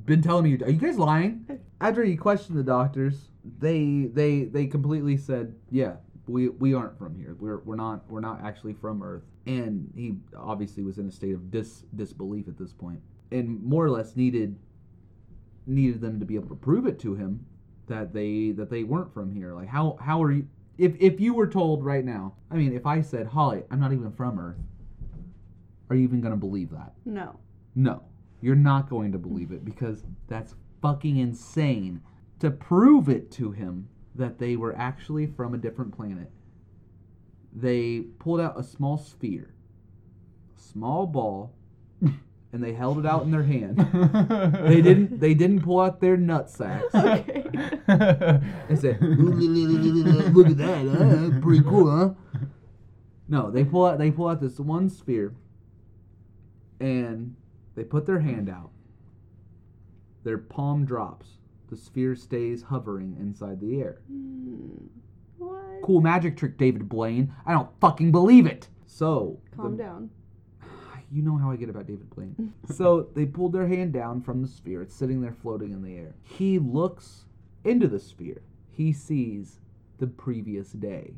[0.04, 1.60] Been telling me, you are you guys lying?
[1.80, 7.14] After he questioned the doctors, they they they completely said, yeah, we we aren't from
[7.14, 7.36] here.
[7.38, 9.22] We're we're not we're not actually from Earth.
[9.46, 13.84] And he obviously was in a state of dis disbelief at this point, and more
[13.84, 14.56] or less needed
[15.66, 17.44] needed them to be able to prove it to him
[17.86, 19.52] that they that they weren't from here.
[19.54, 20.48] Like how how are you?
[20.78, 23.92] If if you were told right now, I mean, if I said, Holly, I'm not
[23.92, 24.58] even from Earth,
[25.88, 26.92] are you even gonna believe that?
[27.04, 27.38] No.
[27.78, 28.02] No,
[28.40, 32.00] you're not going to believe it because that's fucking insane.
[32.40, 36.30] To prove it to him that they were actually from a different planet,
[37.52, 39.54] they pulled out a small sphere,
[40.56, 41.54] a small ball,
[42.00, 42.18] and
[42.52, 43.76] and they held it out in their hand.
[44.66, 45.20] They didn't.
[45.20, 47.44] They didn't pull out their nut sacks Okay.
[47.88, 51.40] and say, "Look at that, huh?
[51.40, 52.10] Pretty cool, huh?"
[53.28, 53.98] No, they pull out.
[53.98, 55.34] They pull out this one sphere,
[56.80, 57.36] and
[57.74, 58.70] they put their hand out.
[60.24, 61.26] Their palm drops.
[61.68, 64.00] The sphere stays hovering inside the air.
[64.08, 64.86] Hmm.
[65.38, 65.82] What?
[65.82, 67.34] Cool magic trick, David Blaine.
[67.44, 68.68] I don't fucking believe it.
[68.86, 70.10] So, Calm the- down.
[71.10, 72.52] you know how I get about David Blaine.
[72.72, 74.82] so they pulled their hand down from the sphere.
[74.82, 76.14] It's sitting there floating in the air.
[76.22, 77.24] He looks
[77.64, 78.42] into the sphere.
[78.70, 79.58] He sees
[79.98, 81.14] the previous day.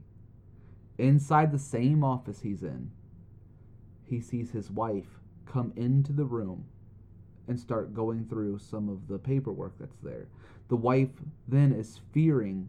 [0.97, 2.91] Inside the same office he's in,
[4.05, 6.65] he sees his wife come into the room
[7.49, 10.29] and start going through some of the paperwork that's there.
[10.69, 11.09] The wife
[11.49, 12.69] then is fearing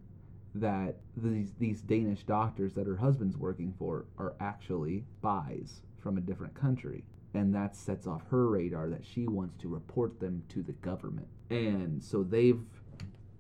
[0.56, 6.22] that these these Danish doctors that her husband's working for are actually spies from a
[6.22, 7.04] different country.
[7.36, 11.28] And that sets off her radar that she wants to report them to the government.
[11.52, 12.60] And so they've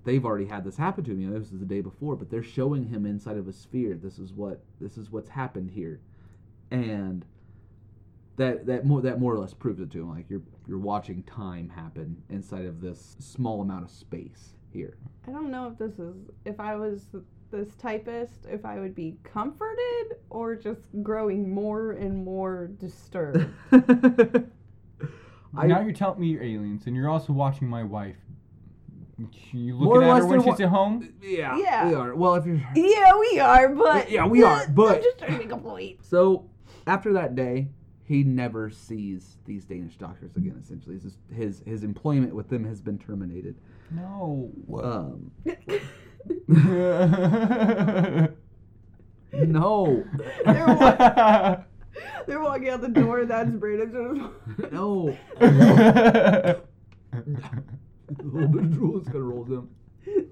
[0.03, 1.21] they've already had this happen to him.
[1.21, 3.95] You know, this is the day before, but they're showing him inside of a sphere.
[3.95, 5.99] This is what this is what's happened here.
[6.69, 7.25] And
[8.39, 10.09] that that more that more or less proves it to him.
[10.09, 14.97] Like you're you're watching time happen inside of this small amount of space here.
[15.27, 17.05] I don't know if this is if I was
[17.51, 23.49] this typist, if I would be comforted or just growing more and more disturbed.
[25.57, 28.15] I- now you're telling me you're aliens, and you're also watching my wife.
[29.51, 31.13] You More or looking at less her when she's wa- at home?
[31.21, 31.89] yeah, Yeah.
[31.89, 32.15] we are.
[32.15, 35.37] Well, if you're yeah, we are, but Yeah, we are, but- I'm just trying to
[35.39, 36.05] make a point.
[36.05, 36.49] so
[36.87, 37.67] after that day,
[38.09, 40.57] he never sees these Danish doctors again.
[40.61, 43.55] Essentially, just his his employment with them has been terminated.
[43.91, 44.51] No.
[44.83, 45.31] Um,
[49.33, 50.03] no,
[50.45, 51.57] They're, wa-
[52.27, 53.25] they're walking out the door.
[53.25, 54.31] That's Brandon.
[54.71, 55.15] no.
[55.39, 56.55] a
[58.23, 59.69] little bit of drool is gonna roll them.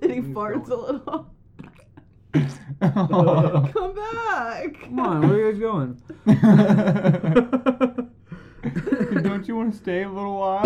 [0.01, 1.31] and he farts a little.
[2.82, 4.82] Come back.
[4.84, 6.02] Come on, where are you guys going?
[9.23, 10.63] Don't you want to stay a little while?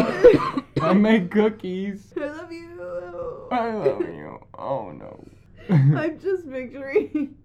[0.81, 2.13] I make cookies.
[2.17, 3.47] I love you.
[3.51, 4.39] I love you.
[4.57, 5.23] Oh no.
[5.69, 7.35] I'm just picturing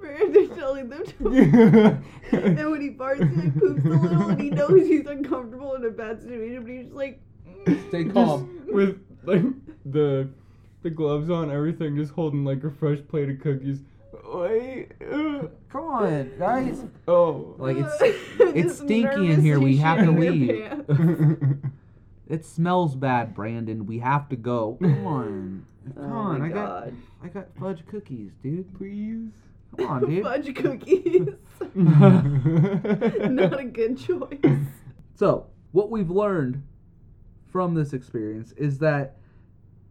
[0.00, 1.28] Brandon telling them to.
[2.32, 5.84] and when he farts, he like poops a little, and he knows he's uncomfortable in
[5.84, 7.20] a bad situation, but he's just like,
[7.88, 8.06] Stay mm.
[8.06, 8.62] Just calm.
[8.68, 9.42] with like
[9.84, 10.28] the
[10.82, 13.80] the gloves on, everything, just holding like a fresh plate of cookies.
[14.24, 14.88] Wait.
[15.00, 16.84] Come on, guys.
[17.06, 17.54] Oh.
[17.58, 17.96] Like it's
[18.40, 19.60] it's stinky in here.
[19.60, 20.84] We have to leave.
[22.28, 23.86] It smells bad, Brandon.
[23.86, 24.78] We have to go.
[24.80, 25.66] Come on.
[25.96, 26.38] Come Oh on.
[26.38, 26.88] my I got
[27.24, 28.72] I got fudge cookies, dude.
[28.78, 29.32] Please.
[29.76, 30.22] Come on, dude.
[30.22, 31.26] Fudge cookies.
[31.74, 34.38] Not a good choice.
[35.16, 36.62] So, what we've learned
[37.48, 39.16] from this experience is that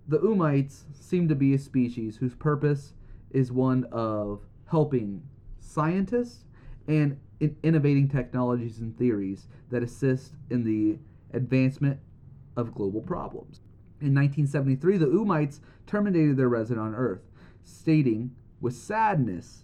[0.10, 2.94] the Ummites seem to be a species whose purpose
[3.30, 5.22] is one of helping
[5.60, 6.46] scientists
[6.88, 10.98] and in innovating technologies and theories that assist in the
[11.38, 12.00] advancement
[12.58, 13.62] of global problems.
[14.02, 17.22] In 1973, the Ummites terminated their residence on Earth,
[17.64, 19.64] stating with sadness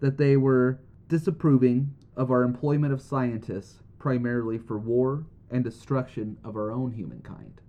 [0.00, 6.56] that they were disapproving of our employment of scientists primarily for war and destruction of
[6.56, 7.60] our own humankind.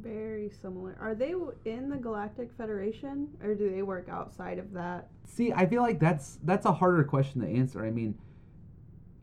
[0.00, 0.96] Very similar.
[1.00, 5.08] Are they in the Galactic Federation, or do they work outside of that?
[5.24, 7.84] See, I feel like that's that's a harder question to answer.
[7.84, 8.18] I mean,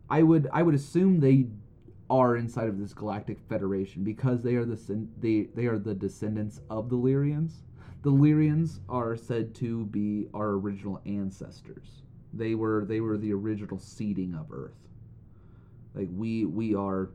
[0.10, 1.48] I would I would assume they
[2.10, 6.62] are inside of this galactic federation because they are the they they are the descendants
[6.70, 7.64] of the Lyrians.
[8.04, 12.04] The Lyrians are said to be our original ancestors.
[12.34, 14.88] They were they were the original seeding of Earth.
[15.94, 17.10] Like we we are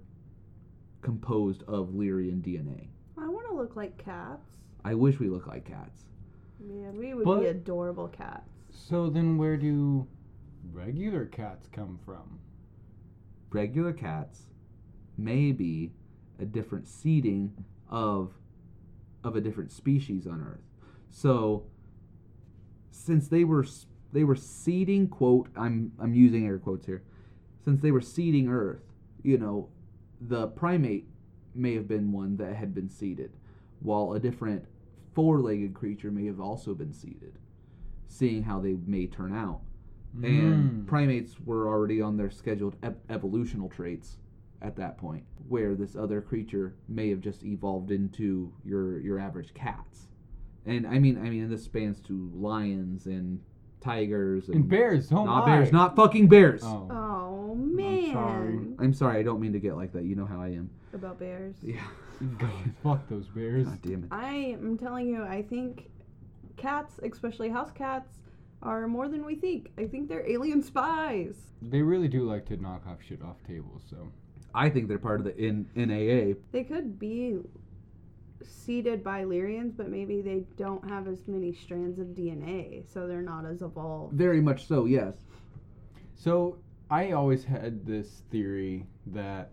[1.00, 2.88] composed of Lyrian DNA.
[3.56, 4.50] I want look like cats.
[4.84, 6.04] I wish we looked like cats.
[6.60, 8.50] Man, we would But- be adorable cats.
[8.70, 10.06] so then, where do
[10.72, 12.38] regular cats come from?
[13.52, 14.50] regular cats
[15.16, 15.92] may be
[16.38, 18.34] a different seeding of
[19.24, 20.60] of a different species on earth
[21.08, 21.64] so
[22.90, 27.02] since they were s- they were seeding quote i'm i'm using air quotes here
[27.64, 28.82] since they were seeding earth
[29.22, 29.68] you know
[30.20, 31.08] the primate
[31.54, 33.32] may have been one that had been seeded
[33.86, 34.64] while a different
[35.14, 37.38] four-legged creature may have also been seeded
[38.08, 39.60] seeing how they may turn out
[40.22, 40.86] and Mm.
[40.86, 44.18] primates were already on their scheduled ev- evolutional traits
[44.62, 49.52] at that point where this other creature may have just evolved into your your average
[49.54, 50.08] cats
[50.64, 53.40] and i mean i mean and this spans to lions and
[53.80, 55.56] tigers and, And bears, don't not lie.
[55.56, 56.88] bears not fucking bears Oh.
[56.90, 57.76] Oh man.
[58.02, 58.12] man.
[58.12, 58.58] sorry.
[58.78, 59.18] I'm sorry.
[59.18, 60.04] I don't mean to get like that.
[60.04, 60.68] You know how I am.
[60.92, 61.56] About bears.
[61.62, 61.76] Yeah.
[62.38, 63.66] God, fuck those bears.
[63.66, 64.08] God damn it.
[64.10, 65.90] I am telling you, I think
[66.56, 68.10] cats, especially house cats,
[68.62, 69.70] are more than we think.
[69.78, 71.34] I think they're alien spies.
[71.60, 74.08] They really do like to knock off shit off tables, so.
[74.54, 76.38] I think they're part of the in NAA.
[76.52, 77.38] They could be
[78.42, 83.20] seeded by Lyrians, but maybe they don't have as many strands of DNA, so they're
[83.20, 84.14] not as evolved.
[84.14, 84.86] Very much so.
[84.86, 85.14] Yes.
[86.14, 86.56] So
[86.90, 89.50] I always had this theory that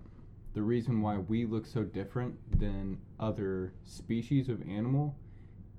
[0.54, 5.16] the reason why we look so different than other species of animal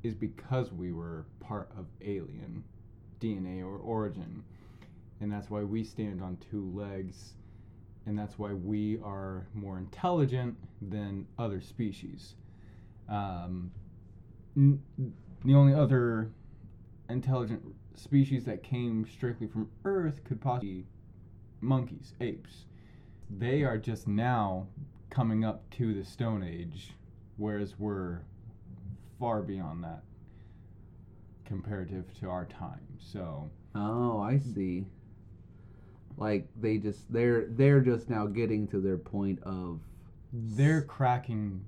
[0.03, 2.65] is because we were part of alien
[3.21, 4.43] DNA or origin.
[5.21, 7.35] And that's why we stand on two legs.
[8.07, 12.35] And that's why we are more intelligent than other species.
[13.09, 13.71] Um,
[14.57, 14.83] n-
[15.45, 16.31] the only other
[17.09, 17.63] intelligent
[17.95, 20.87] species that came strictly from Earth could possibly be
[21.61, 22.65] monkeys, apes.
[23.39, 24.67] They are just now
[25.11, 26.93] coming up to the Stone Age,
[27.37, 28.21] whereas we're
[29.19, 30.03] far beyond that
[31.45, 32.81] comparative to our time.
[32.99, 34.87] So Oh, I see.
[36.17, 39.81] Like they just they're they're just now getting to their point of
[40.33, 41.65] they're cracking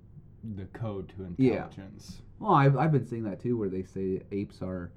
[0.57, 1.53] the code to Yeah.
[1.67, 2.23] intelligence.
[2.39, 4.91] well, I've I've been seeing that too, where they say apes are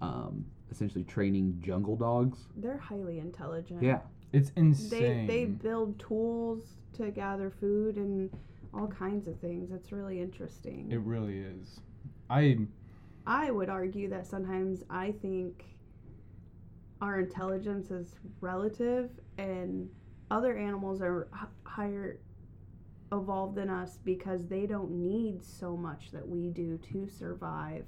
[0.00, 2.38] um, essentially training jungle dogs.
[2.56, 3.82] They're highly intelligent.
[3.82, 4.00] Yeah,
[4.34, 5.26] It's They insane.
[5.28, 8.30] they build tools to gather food and
[8.72, 9.70] all kinds of things.
[9.70, 10.90] It's really interesting.
[10.90, 11.80] it really is.
[12.28, 12.58] I
[13.26, 15.64] I would argue that sometimes I think
[17.00, 19.88] our intelligence is relative and
[20.30, 22.18] other animals are h- higher
[23.12, 27.84] evolved than us because they don't need so much that we do to survive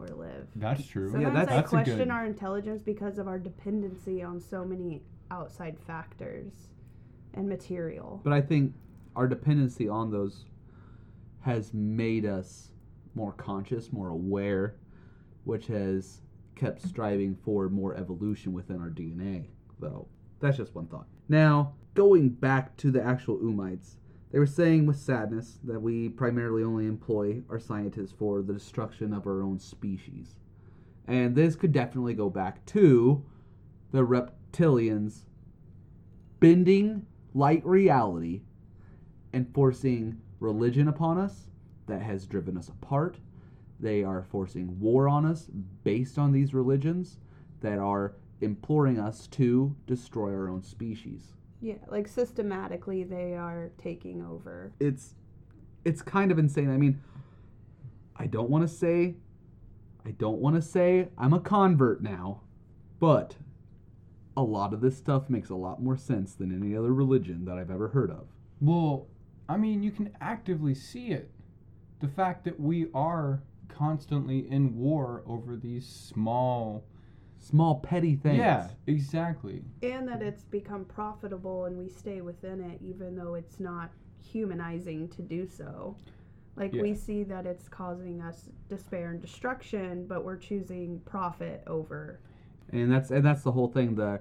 [0.00, 0.48] or live.
[0.56, 1.08] that's true.
[1.10, 4.64] Sometimes that's- I that's a question good- our intelligence because of our dependency on so
[4.64, 6.52] many outside factors
[7.34, 8.20] and material.
[8.22, 8.74] but I think
[9.16, 10.44] our dependency on those
[11.40, 12.70] has made us
[13.14, 14.76] more conscious, more aware,
[15.44, 16.20] which has
[16.54, 19.46] kept striving for more evolution within our DNA.
[19.78, 20.08] Though
[20.40, 21.06] that's just one thought.
[21.28, 23.96] Now, going back to the actual Ummites,
[24.30, 29.12] they were saying with sadness that we primarily only employ our scientists for the destruction
[29.12, 30.34] of our own species.
[31.06, 33.24] And this could definitely go back to
[33.92, 34.04] the
[34.54, 35.24] reptilians
[36.40, 38.42] bending light reality
[39.32, 41.48] and forcing religion upon us
[41.86, 43.18] that has driven us apart.
[43.80, 45.48] They are forcing war on us
[45.82, 47.18] based on these religions
[47.60, 51.32] that are imploring us to destroy our own species.
[51.60, 54.72] Yeah, like systematically they are taking over.
[54.80, 55.14] It's
[55.84, 56.70] it's kind of insane.
[56.70, 57.00] I mean,
[58.16, 59.14] I don't want to say
[60.06, 62.42] I don't want to say I'm a convert now,
[63.00, 63.36] but
[64.36, 67.56] a lot of this stuff makes a lot more sense than any other religion that
[67.56, 68.26] I've ever heard of.
[68.60, 69.06] Well,
[69.48, 71.30] I mean, you can actively see it.
[72.00, 76.84] The fact that we are constantly in war over these small.
[77.38, 78.38] Small petty things.
[78.38, 79.62] Yeah, exactly.
[79.82, 85.08] And that it's become profitable and we stay within it even though it's not humanizing
[85.10, 85.94] to do so.
[86.56, 92.20] Like we see that it's causing us despair and destruction, but we're choosing profit over.
[92.74, 94.20] And that's and that's the whole thing the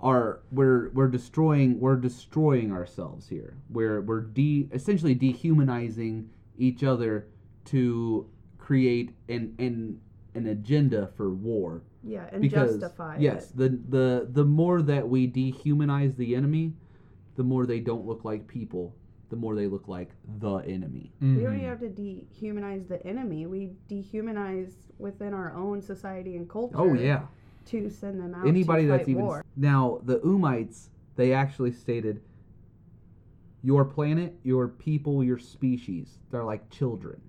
[0.00, 7.26] our we're we're destroying we're destroying ourselves here we're we're de essentially dehumanizing each other
[7.64, 10.00] to create an an
[10.34, 13.56] an agenda for war Yeah, and because justify yes it.
[13.56, 16.74] the the the more that we dehumanize the enemy
[17.36, 18.94] the more they don't look like people
[19.30, 21.36] the more they look like the enemy mm-hmm.
[21.38, 23.46] We don't even have to dehumanize the enemy.
[23.46, 26.76] We dehumanize within our own society and culture.
[26.78, 27.22] oh yeah
[27.66, 28.46] To send them out.
[28.46, 29.44] anybody to that's even war.
[29.56, 32.20] now the ummites they actually stated
[33.62, 37.20] your planet your people your species they're like children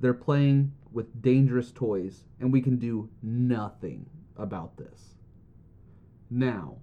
[0.00, 4.04] they're playing with dangerous toys and we can do nothing
[4.36, 5.14] about this
[6.28, 6.76] now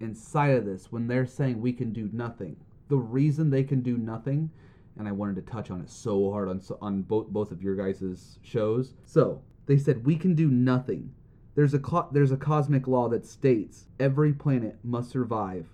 [0.00, 2.56] inside of this when they're saying we can do nothing
[2.88, 4.50] the reason they can do nothing
[4.96, 7.74] and I wanted to touch on it so hard on on both both of your
[7.74, 8.94] guys' shows.
[9.04, 11.12] So they said we can do nothing.
[11.54, 15.66] There's a co- there's a cosmic law that states every planet must survive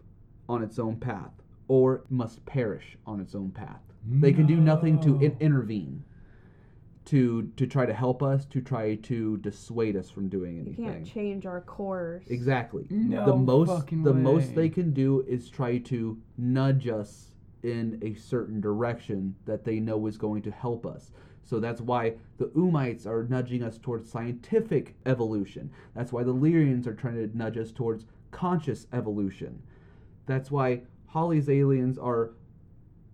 [0.49, 1.33] on its own path
[1.69, 3.81] or must perish on its own path.
[4.07, 6.05] They can do nothing to in- intervene,
[7.07, 10.85] to to try to help us, to try to dissuade us from doing You anything.
[10.85, 12.25] can't change our course.
[12.29, 12.87] Exactly.
[12.91, 17.29] No the most fucking the most they can do is try to nudge us
[17.63, 21.11] in a certain direction that they know is going to help us.
[21.45, 25.71] So that's why the Ummites are nudging us towards scientific evolution.
[25.95, 29.63] That's why the Lyrians are trying to nudge us towards conscious evolution.
[30.27, 32.33] That's why Holly's aliens are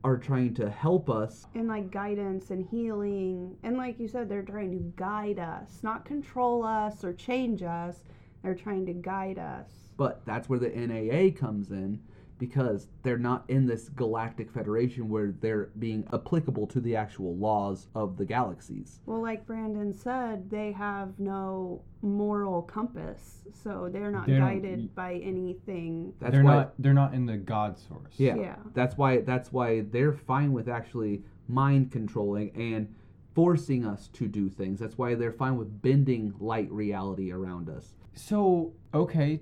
[0.05, 1.47] are trying to help us.
[1.55, 6.05] and like guidance and healing and like you said they're trying to guide us not
[6.05, 7.97] control us or change us
[8.43, 11.99] they're trying to guide us But that's where the NAA comes in
[12.39, 17.87] because they're not in this galactic federation where they're being applicable to the actual laws
[17.95, 19.01] of the galaxies.
[19.07, 24.95] well like brandon said they have no moral compass so they're not They don't- guided
[24.95, 28.13] by anything That's they're why not they're not in the God source.
[28.19, 28.37] Yeah.
[28.37, 28.57] Yeah.
[28.75, 32.95] That's why that's why they're fine with actually mind controlling and
[33.35, 34.79] forcing us to do things.
[34.81, 37.95] That's why they're fine with bending light reality around us.
[38.15, 39.41] So okay,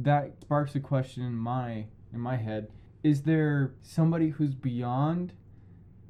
[0.00, 2.68] that sparks a question in my in my head.
[3.02, 5.32] Is there somebody who's beyond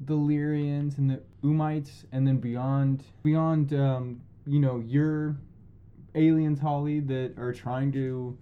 [0.01, 5.37] the Lyrians and the Ummites, and then beyond beyond um, you know your
[6.15, 8.37] aliens, Holly, that are trying to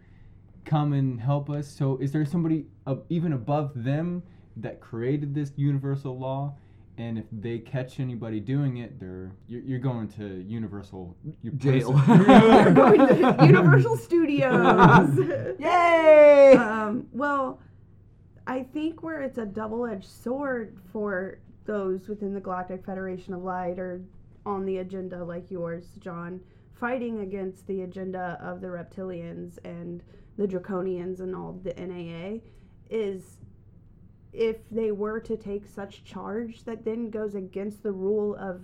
[0.66, 1.68] come and help us?
[1.68, 4.24] So is there somebody uh, even above them
[4.58, 6.56] that created this universal law?
[7.00, 11.92] And if they catch anybody doing it, they're you're, you're going to universal your Jail.
[12.08, 15.18] Going to universal studios
[15.60, 16.56] Yay!
[16.58, 17.60] um, well,
[18.48, 23.44] I think where it's a double edged sword for those within the Galactic Federation of
[23.44, 24.02] Light or
[24.46, 26.40] on the agenda like yours, John,
[26.80, 30.02] fighting against the agenda of the reptilians and
[30.38, 32.40] the draconians and all the NAA
[32.90, 33.38] is
[34.34, 38.62] if they were to take such charge that then goes against the rule of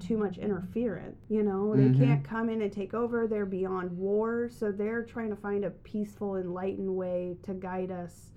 [0.00, 1.74] too much interference you know?
[1.76, 1.98] They Mhm.
[1.98, 3.26] can't come in and take over.
[3.26, 4.48] They're beyond war.
[4.48, 8.32] So they're trying to find a peaceful enlightened way to guide us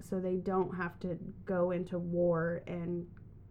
[0.00, 3.06] so they don't have to go into war and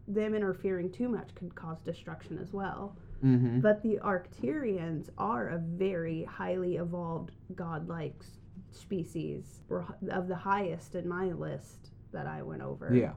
[0.07, 2.95] them interfering too much could cause destruction as well.
[3.23, 3.59] Mm-hmm.
[3.59, 8.23] but the arcturians are a very highly evolved godlike
[8.71, 9.61] species
[10.09, 13.13] of the highest in my list that i went over Yeah.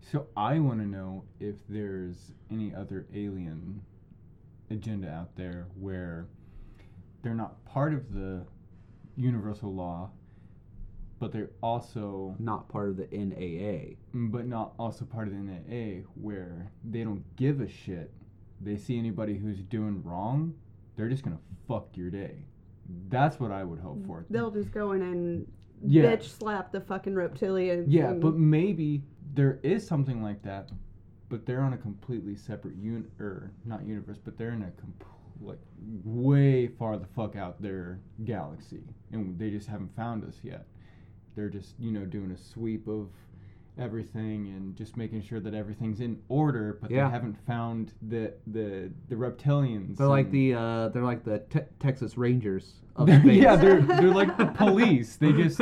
[0.00, 3.82] So I want to know if there's any other alien
[4.70, 6.26] agenda out there where
[7.22, 8.46] they're not part of the
[9.16, 10.10] universal law,
[11.18, 13.96] but they're also, Not part of the NAA.
[14.14, 18.10] but not also part of the NAA, where they don't give a shit.
[18.62, 20.54] They see anybody who's doing wrong,
[20.96, 22.44] they're just gonna fuck your day.
[23.10, 24.24] That's what I would hope for.
[24.30, 25.52] they'll just go in and
[25.84, 26.16] Yeah.
[26.16, 29.02] bitch slap the fucking reptilians Yeah, and- but maybe
[29.34, 30.70] there is something like that,
[31.28, 35.04] but they're on a completely separate un or not universe, but they're in a comp-
[35.40, 35.58] like
[36.04, 40.66] way far the fuck out their galaxy, and they just haven't found us yet.
[41.36, 43.08] They're just you know doing a sweep of
[43.78, 47.04] everything and just making sure that everything's in order, but Yeah.
[47.06, 49.96] they haven't found the the the reptilians.
[49.96, 53.42] They're like the uh, they're like the te- Texas Rangers of They're- space.
[53.42, 55.16] yeah, they're they're like the police.
[55.16, 55.58] They just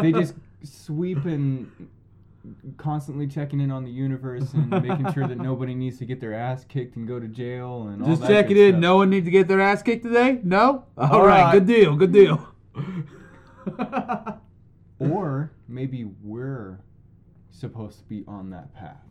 [0.00, 1.70] they just sweep and
[2.76, 6.34] constantly checking in on the universe and making sure that nobody needs to get their
[6.34, 8.72] ass kicked and go to jail and all Just checking in.
[8.72, 8.80] stuff.
[8.80, 10.40] No one needs to get their ass kicked today.
[10.42, 10.84] No.
[10.98, 11.42] All All right.
[11.44, 11.52] right.
[11.52, 11.94] Good deal.
[11.96, 12.48] Good deal.
[14.98, 16.78] Or maybe we're
[17.62, 19.06] supposed to be on that path.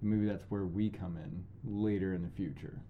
[0.00, 2.80] Maybe that's where we come in later in the future.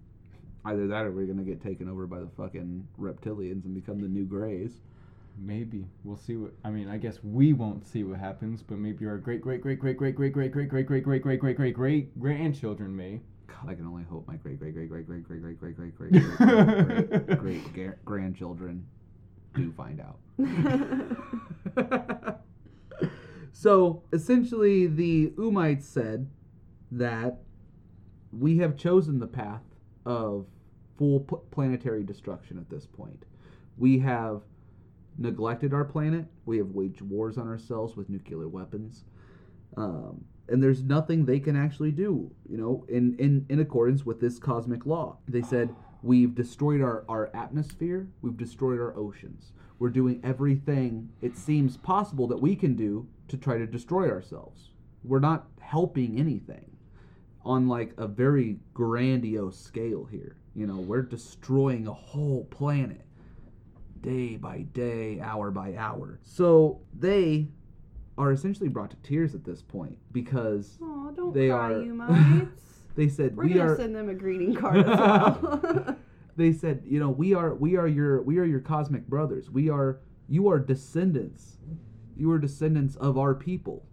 [0.64, 4.06] Either that, or we're gonna get taken over by the fucking reptilians and become the
[4.06, 4.70] new Greys.
[5.36, 6.52] Maybe we'll see what.
[6.64, 9.80] I mean, I guess we won't see what happens, but maybe our great great great
[9.80, 13.20] great great great great great great great great great great great great grandchildren may.
[13.48, 15.96] God, I can only hope my great great great great great great great great great
[15.96, 18.86] great great great great great great grandchildren
[19.54, 20.18] do find out.
[23.60, 26.30] So essentially, the Ummites said
[26.92, 27.38] that
[28.30, 29.64] we have chosen the path
[30.06, 30.46] of
[30.96, 33.24] full p- planetary destruction at this point.
[33.76, 34.42] We have
[35.18, 36.26] neglected our planet.
[36.46, 39.02] We have waged wars on ourselves with nuclear weapons.
[39.76, 44.20] Um, and there's nothing they can actually do, you know, in, in, in accordance with
[44.20, 45.18] this cosmic law.
[45.26, 49.50] They said, We've destroyed our, our atmosphere, we've destroyed our oceans.
[49.80, 54.70] We're doing everything it seems possible that we can do to try to destroy ourselves.
[55.04, 56.64] We're not helping anything
[57.44, 60.36] on like a very grandiose scale here.
[60.54, 63.02] You know, we're destroying a whole planet
[64.00, 66.18] day by day, hour by hour.
[66.22, 67.48] So they
[68.16, 71.94] are essentially brought to tears at this point because Aw, don't They cry, are- you
[71.94, 72.62] mites.
[72.96, 75.96] they said We're we gonna are send them a greeting card as well.
[76.36, 79.50] they said, you know, we are we are your we are your cosmic brothers.
[79.50, 81.58] We are you are descendants.
[82.18, 83.86] You are descendants of our people.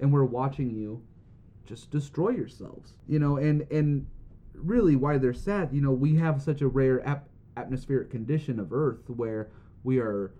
[0.00, 1.02] And we're watching you
[1.66, 2.94] just destroy yourselves.
[3.06, 4.06] You know, and and
[4.54, 8.72] really why they're sad, you know, we have such a rare ap- atmospheric condition of
[8.72, 9.50] Earth where
[9.84, 10.32] we are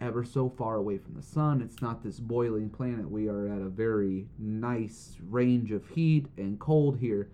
[0.00, 1.62] ever so far away from the sun.
[1.62, 3.08] It's not this boiling planet.
[3.08, 7.30] We are at a very nice range of heat and cold here.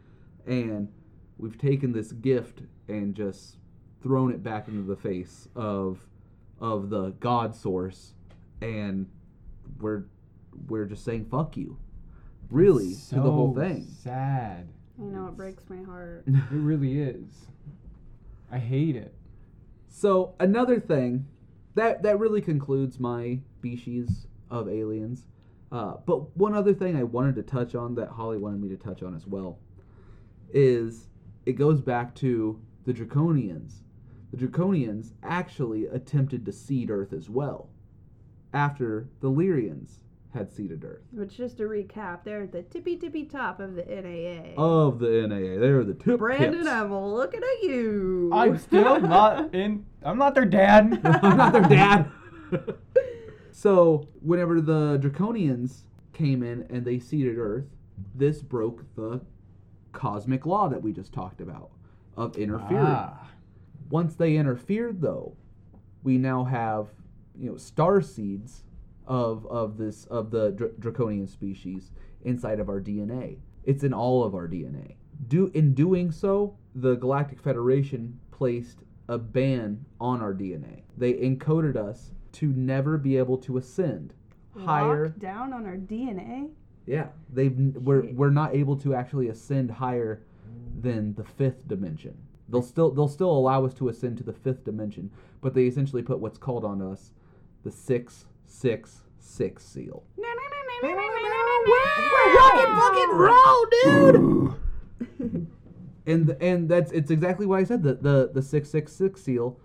[0.46, 0.88] And
[1.38, 3.56] we've taken this gift and just
[4.02, 5.98] thrown it back into the face of
[6.61, 8.14] of the God source
[8.61, 9.06] and
[9.80, 10.04] we're
[10.66, 11.78] we're just saying fuck you.
[12.50, 13.86] Really, to the whole thing.
[14.02, 14.68] Sad.
[14.98, 16.24] I know it breaks my heart.
[16.28, 17.46] It really is.
[18.50, 19.14] I hate it.
[19.88, 21.26] So another thing
[21.74, 25.26] that that really concludes my species of aliens.
[25.70, 28.76] Uh, but one other thing I wanted to touch on that Holly wanted me to
[28.76, 29.58] touch on as well
[30.50, 31.08] is
[31.44, 33.82] it goes back to the Draconians.
[34.32, 37.68] The Draconians actually attempted to seed Earth as well
[38.53, 39.99] after the Lyrians
[40.34, 41.03] had seeded Earth.
[41.12, 44.55] Which, just to recap, they're at the tippy tippy top of the NAA.
[44.57, 46.68] Of the NAA, they're the tip Brandon, tips.
[46.68, 48.30] I'm looking at you.
[48.32, 49.86] I'm still not in.
[50.03, 51.01] I'm not their dad.
[51.05, 52.11] I'm not their dad.
[53.53, 57.66] so, whenever the Draconians came in and they seeded Earth,
[58.14, 59.20] this broke the
[59.92, 61.70] cosmic law that we just talked about
[62.16, 62.84] of interfering.
[62.86, 63.30] Ah.
[63.90, 65.34] Once they interfered, though,
[66.03, 66.88] we now have
[67.39, 68.64] you know star seeds
[69.07, 71.91] of of this of the dr- draconian species
[72.22, 73.39] inside of our DNA.
[73.64, 74.97] It's in all of our DNA.
[75.26, 78.78] Do in doing so, the Galactic Federation placed
[79.09, 80.82] a ban on our DNA.
[80.97, 84.14] They encoded us to never be able to ascend
[84.57, 85.09] higher.
[85.09, 86.51] Down on our DNA.
[86.86, 90.22] Yeah, they've we're we're not able to actually ascend higher
[90.80, 92.16] than the fifth dimension.
[92.49, 95.11] They'll still they'll still allow us to ascend to the fifth dimension,
[95.41, 97.12] but they essentially put what's called on us
[97.64, 100.04] the six six six seal.
[100.18, 100.94] We're
[102.76, 104.56] fucking roll, dude.
[106.06, 107.82] and and that's it's exactly what I said.
[107.82, 109.59] The the the six six six seal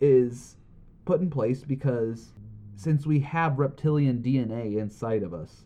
[0.00, 0.56] is
[1.04, 2.32] put in place because
[2.76, 5.64] since we have reptilian DNA inside of us,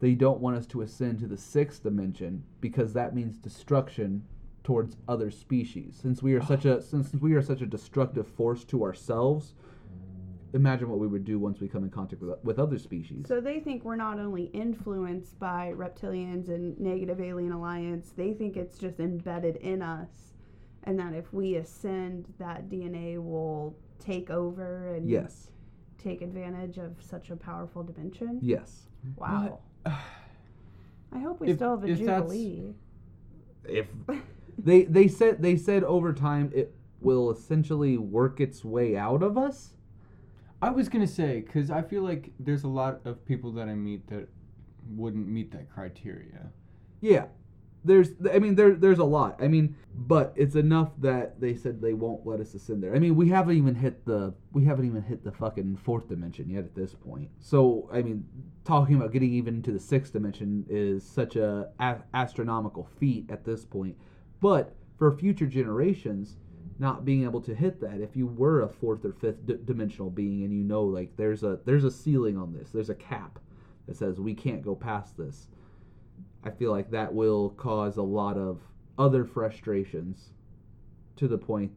[0.00, 4.24] they don't want us to ascend to the sixth dimension because that means destruction
[4.64, 5.98] towards other species.
[6.00, 9.54] Since we are such a since we are such a destructive force to ourselves,
[10.54, 13.26] imagine what we would do once we come in contact with with other species.
[13.28, 18.56] So they think we're not only influenced by reptilians and negative alien alliance, they think
[18.56, 20.34] it's just embedded in us.
[20.84, 25.50] And that if we ascend, that DNA will take over and yes.
[25.96, 28.40] take advantage of such a powerful dimension.
[28.42, 28.88] Yes.
[29.16, 29.60] Wow.
[29.86, 32.74] I hope we If- still have a if that's- jubilee.
[33.64, 33.86] If
[34.58, 39.38] they they said they said over time it will essentially work its way out of
[39.38, 39.74] us.
[40.62, 43.74] I was gonna say because I feel like there's a lot of people that I
[43.74, 44.28] meet that
[44.88, 46.50] wouldn't meet that criteria.
[47.00, 47.26] Yeah.
[47.84, 49.42] There's I mean there there's a lot.
[49.42, 52.94] I mean, but it's enough that they said they won't let us ascend there.
[52.94, 56.48] I mean, we haven't even hit the we haven't even hit the fucking fourth dimension
[56.48, 57.28] yet at this point.
[57.40, 58.24] So, I mean,
[58.64, 63.44] talking about getting even to the sixth dimension is such a, a astronomical feat at
[63.44, 63.96] this point.
[64.40, 66.36] But for future generations,
[66.82, 70.10] not being able to hit that, if you were a fourth or fifth d- dimensional
[70.10, 73.38] being and you know like there's a there's a ceiling on this, there's a cap
[73.86, 75.46] that says we can't go past this.
[76.44, 78.60] I feel like that will cause a lot of
[78.98, 80.32] other frustrations
[81.16, 81.70] to the point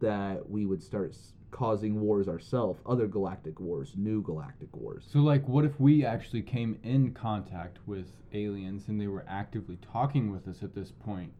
[0.00, 1.14] that we would start
[1.50, 5.04] causing wars ourselves, other galactic wars, new galactic wars.
[5.06, 9.78] So like, what if we actually came in contact with aliens and they were actively
[9.92, 11.32] talking with us at this point?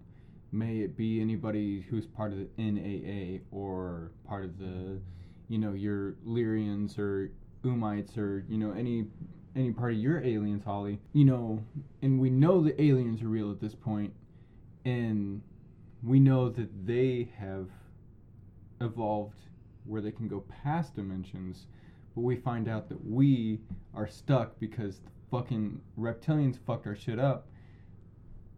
[0.53, 5.01] May it be anybody who's part of the NAA or part of the,
[5.49, 7.31] you know, your Lyrians or
[7.65, 9.05] Ummites or you know any
[9.55, 10.99] any part of your aliens, Holly.
[11.13, 11.63] You know,
[12.03, 14.13] and we know the aliens are real at this point,
[14.85, 15.43] and
[16.03, 17.69] we know that they have
[18.81, 19.39] evolved
[19.85, 21.67] where they can go past dimensions
[22.15, 23.61] but we find out that we
[23.95, 27.47] are stuck because the fucking reptilians fucked our shit up.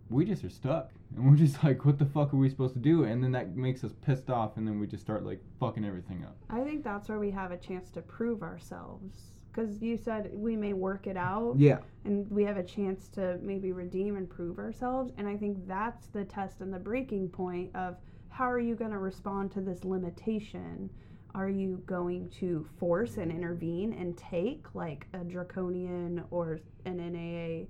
[0.08, 0.90] We just are stuck.
[1.16, 3.04] And we're just like, what the fuck are we supposed to do?
[3.04, 6.24] And then that makes us pissed off, and then we just start like fucking everything
[6.24, 6.36] up.
[6.50, 9.32] I think that's where we have a chance to prove ourselves.
[9.52, 13.38] Because you said we may work it out, Yeah, and we have a chance to
[13.42, 15.12] maybe redeem and prove ourselves.
[15.18, 17.96] And I think that's the test and the breaking point of
[18.30, 20.88] how are you going to respond to this limitation?
[21.34, 27.66] Are you going to force and intervene and take like a draconian or an NAA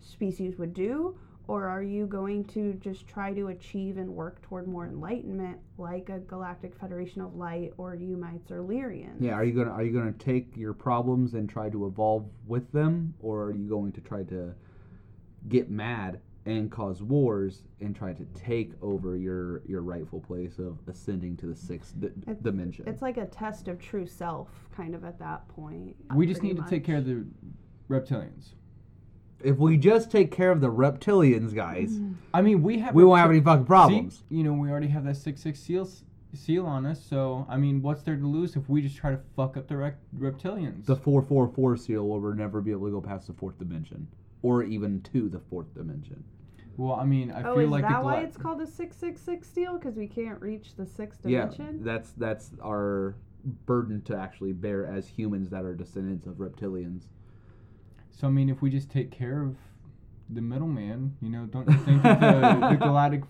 [0.00, 1.16] species would do?
[1.48, 6.08] Or are you going to just try to achieve and work toward more enlightenment like
[6.08, 9.16] a Galactic Federation of Light or Ummites or Lyrians?
[9.20, 9.32] yeah.
[9.34, 13.14] Are you gonna are you gonna take your problems and try to evolve with them,
[13.20, 14.54] or are you going to try to
[15.48, 20.78] get mad and cause wars and try to take over your your rightful place of
[20.88, 22.86] ascending to the sixth di- It's- dimension.
[22.88, 25.96] It's like a test of true self, kind of at that point.
[26.14, 27.24] We just pretty need to take care of the
[27.88, 28.54] reptilians.
[29.44, 32.00] If we just take care of the reptilians, guys,
[32.34, 32.94] I mean, we have.
[32.94, 34.24] we won't have any fucking See, problems.
[34.28, 35.88] you know, we already have that six six seal
[36.34, 37.02] seal on us.
[37.04, 39.76] So I mean, what's there to lose if we just try to fuck up the
[39.76, 40.86] rec- reptilians?
[40.86, 44.08] The four four four seal will never be able to go past the fourth dimension,
[44.42, 46.24] or even to the fourth dimension.
[46.76, 48.66] well, I mean, I Oh, feel is like that the why gla- it's called a
[48.66, 49.78] six six six seal?
[49.78, 51.50] Because we can't reach the sixth dimension.
[51.50, 51.84] Yeah, dimension.
[51.84, 53.16] that's that's our
[53.66, 57.06] burden to actually bear as humans that are descendants of reptilians.
[58.12, 59.56] So I mean, if we just take care of
[60.30, 63.22] the middleman, you know, don't you think that the, the galactic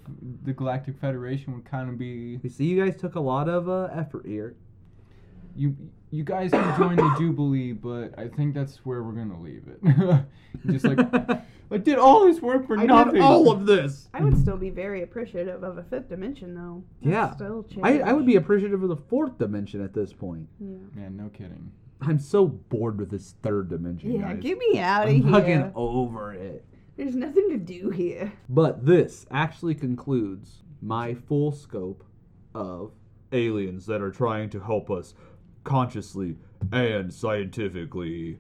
[0.45, 3.69] the galactic federation would kind of be You see, you guys took a lot of
[3.69, 4.55] uh, effort here.
[5.57, 5.77] you
[6.11, 10.25] you guys can join the jubilee, but I think that's where we're gonna leave it.
[10.71, 10.99] just like
[11.71, 13.15] I did all this work for I nothing.
[13.15, 14.11] did all of this.
[14.13, 16.85] I would still be very appreciative of a fifth dimension, though.
[17.01, 17.35] That's Yeah.
[17.35, 20.47] still I, I would be appreciative of the fourth dimension at this point.
[20.61, 21.73] Yeah, Man, no kidding.
[22.05, 24.43] I'm so bored with this third dimension, yeah guys.
[24.43, 25.33] get me out of I'm here.
[25.33, 26.65] fucking over it.
[26.97, 28.33] There's nothing to do here.
[28.49, 32.05] But this actually concludes my full scope
[32.55, 32.93] of
[33.33, 35.15] aliens that are trying to help us
[35.65, 36.37] consciously
[36.71, 38.39] and scientifically.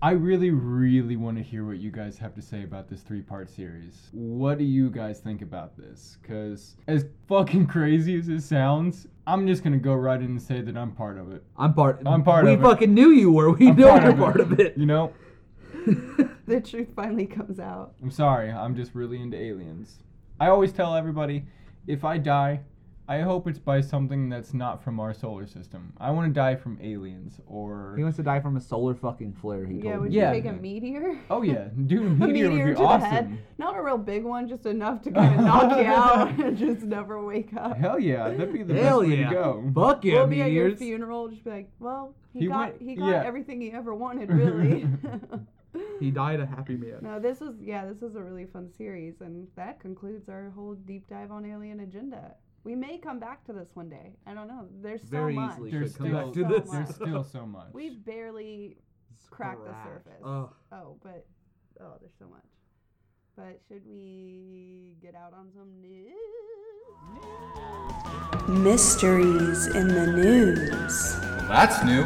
[0.00, 3.20] I really, really want to hear what you guys have to say about this three
[3.20, 4.10] part series.
[4.12, 6.18] What do you guys think about this?
[6.22, 10.42] Because, as fucking crazy as it sounds, I'm just going to go right in and
[10.42, 11.42] say that I'm part of it.
[11.56, 12.00] I'm part.
[12.06, 12.62] I'm part we of it.
[12.62, 13.50] fucking knew you were.
[13.50, 14.78] We I'm know part you're of part of it.
[14.78, 15.12] You know?
[16.48, 17.92] The truth finally comes out.
[18.02, 19.98] I'm sorry, I'm just really into aliens.
[20.40, 21.44] I always tell everybody
[21.86, 22.60] if I die,
[23.10, 25.94] I hope it's by something that's not from our solar system.
[25.98, 27.94] I want to die from aliens or.
[27.96, 29.64] He wants to die from a solar fucking flare.
[29.64, 30.16] He Yeah, told would me.
[30.18, 30.32] Yeah.
[30.34, 31.18] you take a meteor?
[31.30, 31.68] Oh, yeah.
[31.86, 33.00] Dude, a a meteor, meteor would be to awesome.
[33.00, 33.38] the head.
[33.56, 36.82] Not a real big one, just enough to kind of knock you out and just
[36.82, 37.78] never wake up.
[37.78, 39.28] Hell yeah, that'd be the Hell best way yeah!
[39.30, 39.70] to go.
[39.74, 40.78] Fuck yeah, we'll be at your meteors.
[40.78, 43.22] funeral, just be like, well, he, He got went- he got yeah.
[43.24, 44.86] everything he ever wanted, really.
[46.00, 46.98] He died a happy man.
[47.02, 50.74] No, this is yeah, this is a really fun series, and that concludes our whole
[50.74, 52.34] deep dive on Alien Agenda.
[52.68, 54.12] We may come back to this one day.
[54.26, 54.66] I don't know.
[54.82, 55.52] There's so Very much.
[55.52, 56.66] easily There's should come still, back to so this.
[56.66, 56.72] much.
[56.74, 57.68] there's still so much.
[57.72, 58.76] We've barely
[59.30, 60.22] cracked the surface.
[60.22, 60.54] Ugh.
[60.72, 61.24] Oh, but
[61.80, 62.44] oh, there's so much.
[63.36, 66.12] But should we get out on some news?
[68.50, 71.16] Mysteries in the news.
[71.22, 72.04] Well, that's new.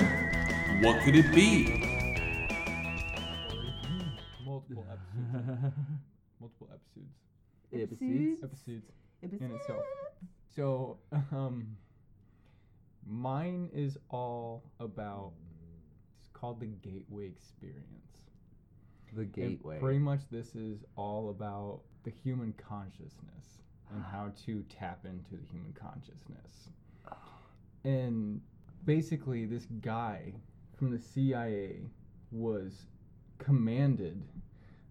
[0.86, 1.80] What could it be?
[4.46, 5.74] multiple episodes.
[6.40, 7.10] multiple episodes.
[7.72, 8.44] Episodes.
[8.44, 8.84] Episodes
[9.22, 9.82] in itself.
[10.54, 10.98] So,
[11.32, 11.76] um,
[13.06, 15.32] mine is all about.
[16.20, 18.28] It's called the Gateway Experience.
[19.14, 19.78] The And gateway.
[19.78, 23.60] pretty much, this is all about the human consciousness
[23.92, 26.68] and how to tap into the human consciousness.
[27.84, 28.40] And
[28.84, 30.32] basically, this guy
[30.78, 31.82] from the CIA
[32.30, 32.86] was
[33.38, 34.22] commanded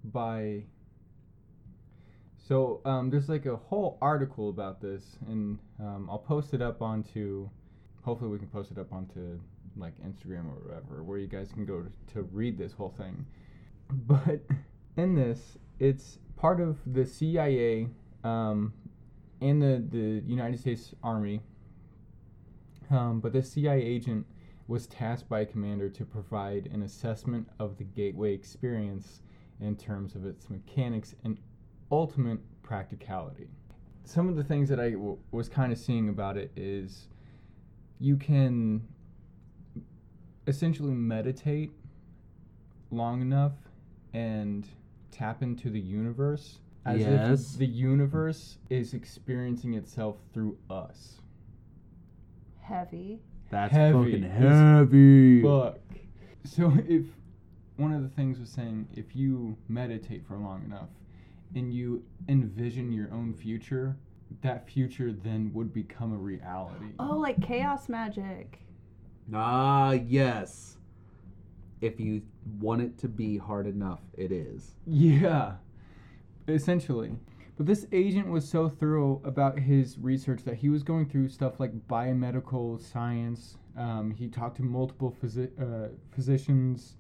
[0.06, 0.64] by.
[2.52, 6.82] So um, there's like a whole article about this, and um, I'll post it up
[6.82, 7.50] onto.
[8.04, 9.40] Hopefully, we can post it up onto
[9.78, 13.26] like Instagram or whatever, where you guys can go to, read this whole thing.
[13.90, 14.42] But
[14.98, 17.88] in this, it's part of the CIA
[18.26, 18.74] um,
[19.40, 21.40] and the, the United States Army.
[22.90, 24.26] Um, but this CIA agent
[24.68, 29.22] was tasked by a commander to provide an assessment of the gateway experience
[29.62, 31.38] in terms of its mechanics and
[31.92, 33.48] ultimate practicality.
[34.04, 37.08] Some of the things that I w- was kind of seeing about it is
[38.00, 38.88] you can
[40.48, 41.72] essentially meditate
[42.90, 43.54] long enough
[44.14, 44.68] and
[45.12, 47.54] tap into the universe as Yes.
[47.54, 51.22] if the universe is experiencing itself through us.
[52.62, 53.20] Heavy.
[53.50, 53.94] That's Heavy.
[54.12, 55.42] fucking heavy.
[55.44, 55.80] Fuck.
[56.46, 57.06] So if
[57.78, 60.90] one of the things was saying if you meditate for long enough
[61.56, 63.98] and you envision your own future,
[64.42, 66.86] that future then would become a reality.
[67.00, 68.60] Oh, like chaos magic.
[69.34, 70.78] Ah, yes.
[71.82, 72.22] If you
[72.60, 74.76] want it to be hard enough, it is.
[74.86, 75.54] Yeah,
[76.48, 77.14] essentially.
[77.58, 81.60] But this agent was so thorough about his research that he was going through stuff
[81.60, 83.58] like biomedical science.
[83.78, 86.96] Um, he talked to multiple physi- uh, physicians,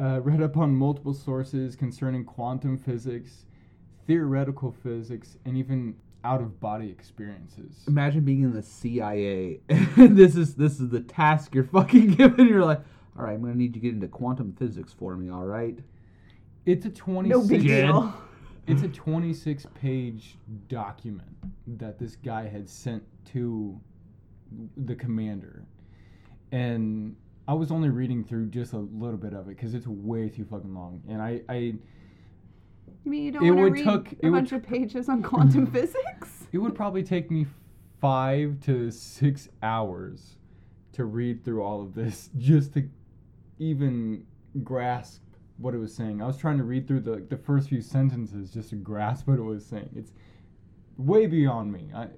[0.00, 3.44] uh, read up on multiple sources concerning quantum physics,
[4.10, 5.94] theoretical physics, and even
[6.24, 7.84] out of body experiences.
[7.86, 9.60] Imagine being in the CIA.
[9.68, 12.48] and this is this is the task you're fucking given.
[12.48, 12.80] You're like,
[13.16, 15.30] all right, I'm gonna need you to get into quantum physics for me.
[15.30, 15.78] All right.
[16.66, 18.12] It's a 26 No big deal.
[18.66, 20.36] it's a 26 page
[20.68, 21.28] document
[21.78, 23.78] that this guy had sent to
[24.76, 25.62] the commander.
[26.50, 27.14] And
[27.46, 30.44] I was only reading through just a little bit of it because it's way too
[30.44, 31.00] fucking long.
[31.08, 31.74] And I, I
[33.04, 35.66] You mean you don't It would read took- a would bunch of pages on quantum
[35.72, 36.46] physics?
[36.52, 37.46] it would probably take me
[38.00, 40.36] five to six hours
[40.92, 42.88] to read through all of this just to
[43.58, 44.24] even
[44.62, 45.22] grasp
[45.58, 46.22] what it was saying.
[46.22, 49.38] I was trying to read through the the first few sentences just to grasp what
[49.38, 49.90] it was saying.
[49.94, 50.12] It's
[50.96, 51.90] way beyond me.
[51.94, 52.08] I,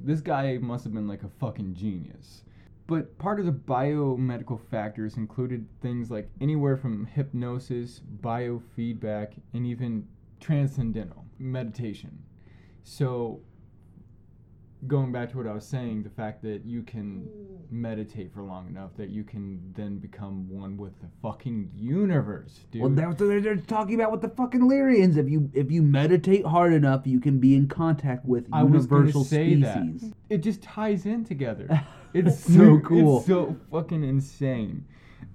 [0.00, 2.44] this guy must have been like a fucking genius.
[2.88, 10.06] But part of the biomedical factors included things like anywhere from hypnosis, biofeedback, and even
[10.42, 12.18] transcendental meditation.
[12.84, 13.40] So,
[14.88, 17.28] going back to what I was saying, the fact that you can
[17.70, 22.82] meditate for long enough that you can then become one with the fucking universe, dude.
[22.82, 25.16] Well, that's what they're, they're talking about with the fucking Lyrians.
[25.16, 29.24] If you if you meditate hard enough, you can be in contact with I universal
[29.24, 29.78] say that.
[29.78, 30.12] species.
[30.28, 31.68] It just ties in together.
[32.14, 33.18] It's So so cool.
[33.18, 34.84] It's so fucking insane.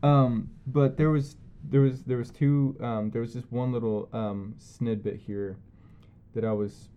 [0.04, 1.36] Um, but there was
[1.70, 5.58] there was there was two um, there was just one little um, snidbit here
[6.34, 6.90] that I was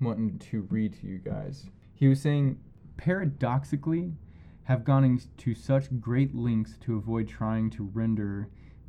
[0.00, 1.66] wanting to read to you guys.
[1.94, 2.58] He was saying
[2.96, 4.14] paradoxically
[4.64, 8.48] have gone into such great lengths to avoid trying to render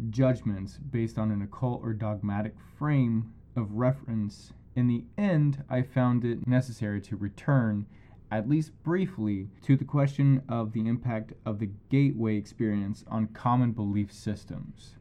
[0.10, 4.54] judgments based on an occult or dogmatic frame of reference.
[4.76, 7.88] In the end, I found it necessary to return,
[8.32, 13.74] at least briefly, to the question of the impact of the gateway experience on common
[13.74, 14.96] belief systems.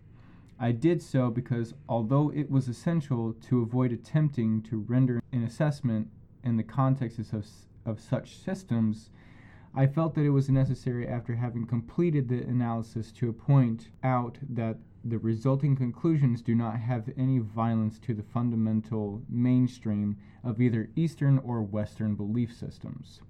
[0.59, 6.09] I did so because although it was essential to avoid attempting to render an assessment
[6.45, 7.47] in the context of,
[7.87, 9.11] of such systems,
[9.75, 14.77] I felt that it was necessary after having completed the analysis to point out that
[15.05, 21.39] the resulting conclusions do not have any violence to the fundamental mainstream of either Eastern
[21.39, 23.21] or Western belief systems.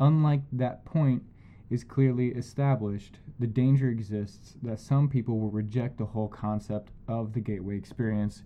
[0.00, 1.22] Unlike that point
[1.70, 7.32] is clearly established, the danger exists that some people will reject the whole concept of
[7.32, 8.42] the gateway experience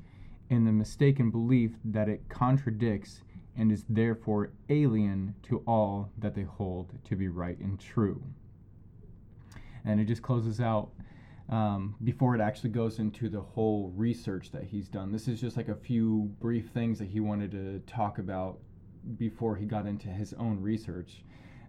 [0.50, 3.22] in the mistaken belief that it contradicts
[3.56, 8.22] and is therefore alien to all that they hold to be right and true.
[9.84, 10.90] And it just closes out
[11.48, 15.12] um, before it actually goes into the whole research that he's done.
[15.12, 18.58] This is just like a few brief things that he wanted to talk about
[19.16, 21.22] before he got into his own research.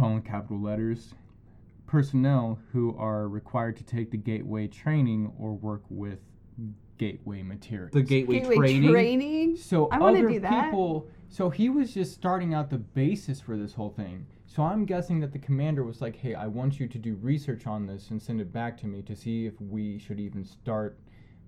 [0.00, 1.14] all in capital letters.
[1.86, 6.18] Personnel who are required to take the gateway training or work with
[6.98, 7.92] gateway materials.
[7.92, 8.90] The gateway, Gateway training.
[8.90, 9.56] training.
[9.56, 10.64] So I wanna other do that.
[10.64, 11.08] people.
[11.28, 14.26] So he was just starting out the basis for this whole thing.
[14.46, 17.66] So I'm guessing that the commander was like, "Hey, I want you to do research
[17.66, 20.98] on this and send it back to me to see if we should even start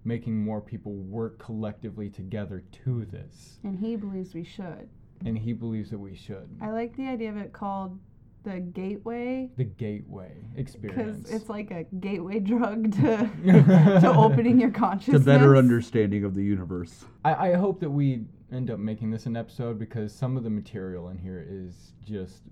[0.08, 4.88] making more people work collectively together to this." And he believes we should.
[5.24, 6.48] And he believes that we should.
[6.60, 7.98] I like the idea of it called
[8.44, 11.18] the gateway The gateway experience.
[11.18, 13.30] because it's like a gateway drug to
[14.00, 15.20] to opening your consciousness.
[15.20, 17.04] To better understanding of the universe.
[17.24, 20.50] I, I hope that we end up making this an episode because some of the
[20.50, 22.42] material in here is just,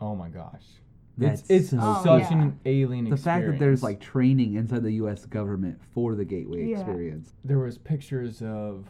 [0.00, 0.64] oh my gosh.
[1.20, 2.42] It's, That's it's so Oh, such yeah.
[2.42, 3.24] an alien The experience.
[3.24, 5.26] fact that there's like training inside the U.S.
[5.26, 6.78] government for the gateway Yeah.
[6.78, 7.34] experience.
[7.44, 8.86] there was pictures of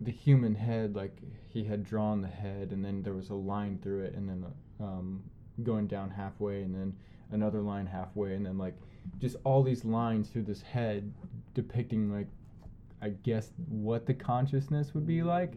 [0.00, 1.16] the human head, like
[1.48, 4.44] he had drawn the head, and then there was a line through it, and then
[4.80, 5.22] um,
[5.62, 6.94] going down halfway, and then
[7.32, 8.74] another line halfway, and then like
[9.20, 11.12] just all these lines through this head
[11.54, 12.28] depicting like,
[13.02, 15.54] I guess what the consciousness would be like.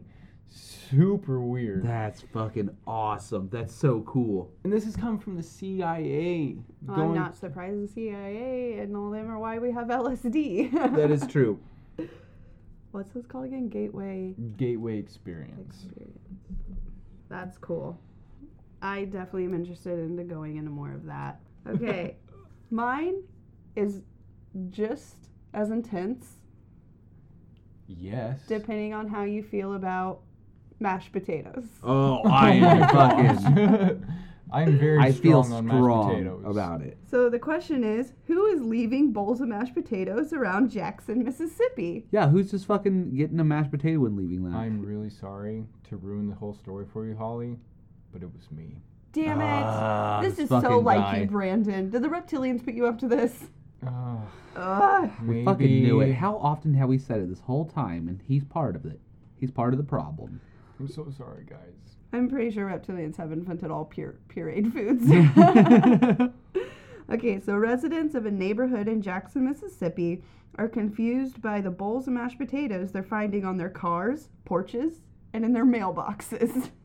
[0.49, 1.83] Super weird.
[1.83, 3.49] That's fucking awesome.
[3.51, 4.51] That's so cool.
[4.63, 6.57] And this has come from the CIA.
[6.87, 10.71] I'm not surprised the CIA and all them are why we have LSD.
[10.95, 11.59] That is true.
[12.91, 13.69] What's this called again?
[13.69, 15.83] Gateway Gateway experience.
[15.83, 16.19] experience.
[17.29, 17.99] That's cool.
[18.83, 21.39] I definitely am interested into going into more of that.
[21.67, 22.17] Okay.
[22.69, 23.23] Mine
[23.75, 24.01] is
[24.69, 25.15] just
[25.55, 26.35] as intense
[27.87, 28.41] Yes.
[28.47, 30.21] depending on how you feel about
[30.83, 31.65] mashed potatoes.
[31.81, 34.05] Oh, I am fucking.
[34.53, 36.43] I'm very I feel strong on mashed potatoes.
[36.45, 36.99] about it.
[37.09, 42.05] So the question is, who is leaving bowls of mashed potatoes around Jackson, Mississippi?
[42.11, 44.55] Yeah, who's just fucking getting a mashed potato and leaving that?
[44.55, 47.57] I'm really sorry to ruin the whole story for you, Holly,
[48.11, 48.75] but it was me.
[49.11, 49.63] Damn it!
[49.65, 51.17] Ah, this this is so fucking like guy.
[51.21, 51.89] you, Brandon.
[51.89, 53.45] Did the reptilians put you up to this?
[53.87, 54.21] Oh,
[54.55, 55.09] Ugh.
[55.21, 55.45] maybe.
[55.45, 56.13] Fucking knew it.
[56.13, 58.07] How often have we said it this whole time?
[58.07, 58.99] And he's part of it.
[59.39, 60.41] He's part of the problem.
[60.79, 61.97] I'm so sorry, guys.
[62.11, 65.09] I'm pretty sure reptilians have invented all pure pureed foods.
[67.11, 70.23] okay, so residents of a neighborhood in Jackson, Mississippi
[70.55, 75.01] are confused by the bowls of mashed potatoes they're finding on their cars, porches,
[75.33, 76.69] and in their mailboxes.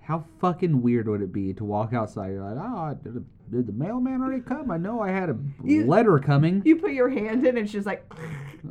[0.00, 2.28] How fucking weird would it be to walk outside?
[2.30, 4.70] You're like, oh, did the, did the mailman already come?
[4.70, 6.62] I know I had a You- letter coming.
[6.64, 8.10] you put your hand in, and she's like.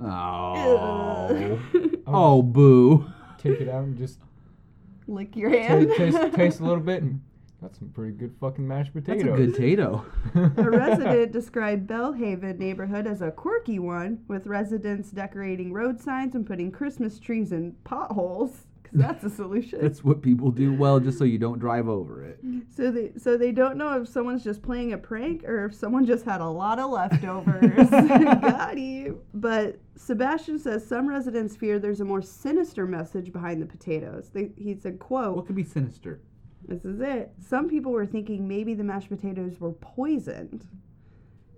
[0.01, 1.59] Oh.
[2.07, 3.05] oh, boo.
[3.37, 4.19] Take it out and just
[5.07, 5.91] Lick your ta- hand.
[5.95, 7.21] taste, taste a little bit, and
[7.61, 9.39] that's some pretty good fucking mashed That's potatoes.
[9.39, 10.05] a good tato.
[10.35, 16.45] A resident described Belhaven neighborhood as a quirky one, with residents decorating road signs and
[16.45, 19.79] putting Christmas trees in potholes, because that's a solution.
[19.81, 22.39] That's what people do well, just so you don't drive over it.
[22.75, 26.05] so they so they don't know if someone's just playing a prank or if someone
[26.05, 27.89] just had a lot of leftovers.
[27.89, 29.21] Got you.
[29.33, 34.29] But Sebastian says some residents fear there's a more sinister message behind the potatoes.
[34.33, 36.21] They, he said, "quote What could be sinister?
[36.67, 37.31] This is it.
[37.39, 40.67] Some people were thinking maybe the mashed potatoes were poisoned.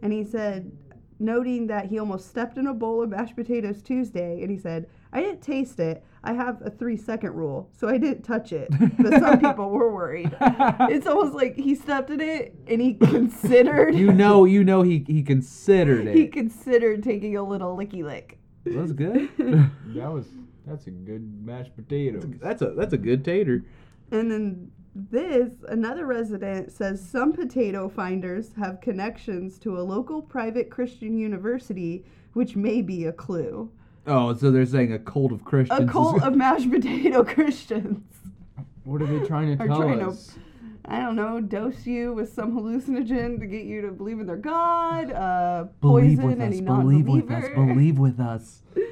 [0.01, 0.71] And he said,
[1.19, 4.87] noting that he almost stepped in a bowl of mashed potatoes Tuesday, and he said,
[5.11, 6.03] I didn't taste it.
[6.23, 8.69] I have a three second rule, so I didn't touch it.
[8.99, 10.35] But some people were worried.
[10.41, 15.03] It's almost like he stepped in it and he considered You know, you know, he
[15.07, 16.15] he considered it.
[16.15, 18.37] he considered taking a little licky lick.
[18.65, 19.29] That was good.
[19.37, 20.27] That was
[20.67, 22.25] that's a good mashed potatoes.
[22.41, 23.63] That's a that's a good tater.
[24.11, 30.69] And then this, another resident says some potato finders have connections to a local private
[30.69, 33.71] Christian university, which may be a clue.
[34.09, 35.81] Oh, so they're saying a cult of Christians.
[35.81, 38.03] A cult of mashed potato Christians.
[38.83, 40.17] What are they trying to Are tell trying to-
[40.85, 44.35] I don't know, dose you with some hallucinogen to get you to believe in their
[44.35, 46.43] God, uh, believe poison with us.
[46.45, 47.45] any Believe with us.
[47.53, 48.63] Believe with us.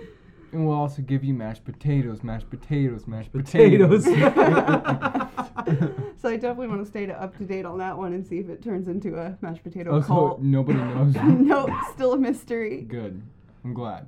[0.53, 4.05] And we'll also give you mashed potatoes, mashed potatoes, mashed Potatoes.
[4.05, 4.05] potatoes.
[6.21, 8.39] so I definitely want to stay to up to date on that one and see
[8.39, 10.41] if it turns into a mashed potato oh, so cult.
[10.41, 11.13] nobody knows.
[11.15, 12.83] no, still a mystery.
[12.83, 13.21] Good.
[13.65, 14.07] I'm glad.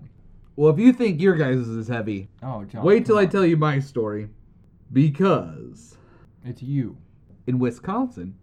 [0.60, 2.84] Well, if you think your guys is heavy, Oh, John.
[2.84, 3.30] wait till I on.
[3.30, 4.28] tell you my story.
[4.92, 5.98] Because
[6.44, 6.98] It's you.
[7.48, 8.36] in Wisconsin,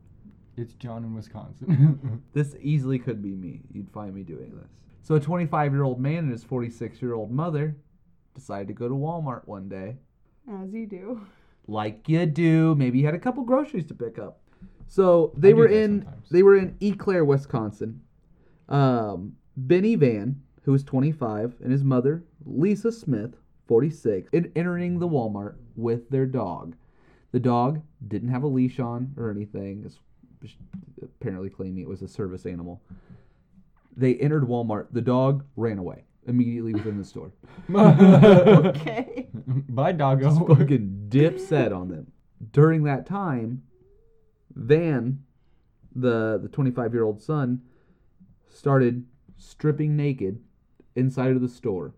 [0.56, 2.22] It's John in Wisconsin.
[2.32, 3.60] this easily could be me.
[3.70, 4.70] You'd find me doing this.
[5.02, 7.76] So, a 25 year old man and his 46 year old mother
[8.34, 9.96] decided to go to Walmart one day.
[10.50, 11.20] As you do.
[11.66, 12.74] like you do.
[12.76, 14.40] Maybe you had a couple groceries to pick up.
[14.88, 16.28] So they do were in sometimes.
[16.30, 18.00] they were in Eau Claire, Wisconsin.
[18.70, 23.36] Um, Benny Van, who was 25, and his mother Lisa Smith,
[23.68, 26.74] 46, in, entering the Walmart with their dog.
[27.30, 29.84] The dog didn't have a leash on or anything.
[29.86, 30.56] It's
[31.00, 32.82] apparently claiming it was a service animal.
[33.96, 34.88] They entered Walmart.
[34.90, 37.32] The dog ran away immediately within the store.
[37.70, 39.28] Okay.
[39.68, 40.28] Bye, doggo.
[40.28, 42.10] just fucking dip set on them.
[42.50, 43.62] During that time,
[44.52, 45.22] Van,
[45.94, 47.62] the the 25 year old son,
[48.48, 49.06] started
[49.36, 50.40] stripping naked
[50.96, 51.94] inside of the store.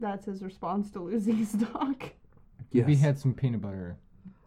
[0.00, 2.02] That's his response to losing his dog.
[2.70, 2.86] Yes.
[2.86, 3.96] We had some peanut butter.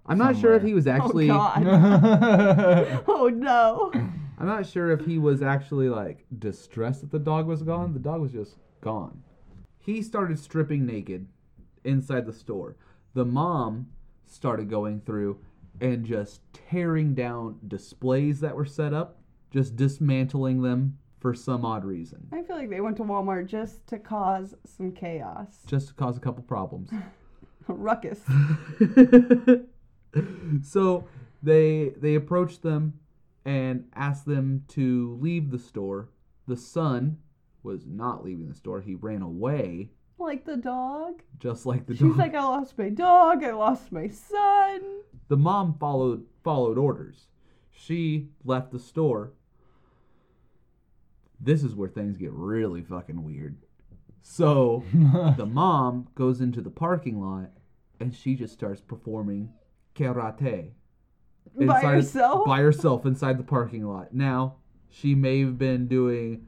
[0.06, 1.32] I'm not sure if he was oh, actually.
[1.32, 3.04] oh God.
[3.08, 3.92] oh no.
[4.38, 7.94] I'm not sure if he was actually like distressed that the dog was gone.
[7.94, 9.24] The dog was just gone.
[9.80, 11.28] He started stripping naked
[11.84, 12.76] inside the store.
[13.14, 13.88] The mom
[14.26, 15.40] started going through
[15.80, 19.20] and just tearing down displays that were set up,
[19.52, 23.88] just dismantling them for some odd reason, I feel like they went to Walmart just
[23.88, 25.48] to cause some chaos.
[25.66, 26.92] just to cause a couple problems.
[27.68, 28.22] A ruckus.
[30.62, 31.08] so
[31.42, 33.00] they they approached them
[33.44, 36.10] and asked them to leave the store.
[36.48, 37.18] The son
[37.64, 38.82] was not leaving the store.
[38.82, 41.24] He ran away, like the dog.
[41.40, 42.12] just like the She's dog.
[42.12, 43.44] She's like, I lost my dog.
[43.44, 44.82] I lost my son.
[45.28, 47.30] the mom followed followed orders.
[47.72, 49.34] She left the store.
[51.40, 53.58] This is where things get really fucking weird.
[54.22, 54.84] So
[55.38, 57.52] the mom goes into the parking lot
[58.00, 59.50] and she just starts performing
[59.96, 60.72] karate
[61.58, 62.46] By herself?
[62.46, 64.14] by herself inside the parking lot.
[64.14, 64.56] Now,
[64.90, 66.48] she may have been doing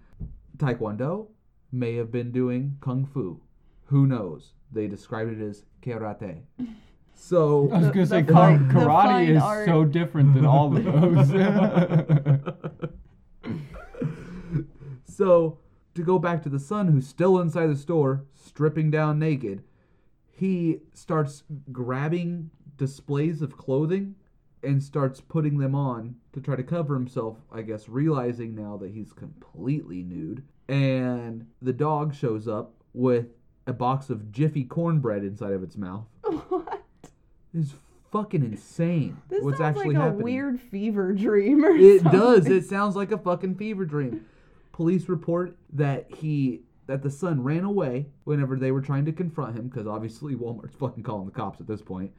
[0.57, 1.27] taekwondo,
[1.71, 3.41] may have been doing kung fu.
[3.85, 4.53] Who knows?
[4.71, 6.41] They described it as karate.
[7.13, 9.65] So I was gonna say the kar- fine- the karate is art.
[9.67, 11.31] so different than all of those.
[15.17, 15.57] So,
[15.95, 19.63] to go back to the son who's still inside the store, stripping down naked,
[20.29, 21.41] he starts
[21.71, 24.13] grabbing displays of clothing
[24.61, 28.91] and starts putting them on to try to cover himself, I guess, realizing now that
[28.91, 30.43] he's completely nude.
[30.69, 33.29] And the dog shows up with
[33.65, 36.05] a box of Jiffy cornbread inside of its mouth.
[36.21, 36.83] what?
[37.55, 37.71] It's
[38.11, 40.21] fucking insane This what's sounds actually like happening.
[40.21, 42.19] a weird fever dream or It something.
[42.19, 42.45] does.
[42.45, 44.23] It sounds like a fucking fever dream.
[44.77, 49.57] Police report that he that the son ran away whenever they were trying to confront
[49.57, 52.11] him because obviously Walmart's fucking calling the cops at this point.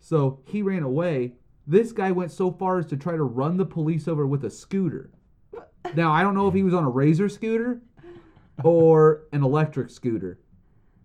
[0.00, 1.34] So he ran away.
[1.66, 4.50] This guy went so far as to try to run the police over with a
[4.50, 5.10] scooter.
[5.94, 7.82] Now I don't know if he was on a razor scooter
[8.64, 10.38] or an electric scooter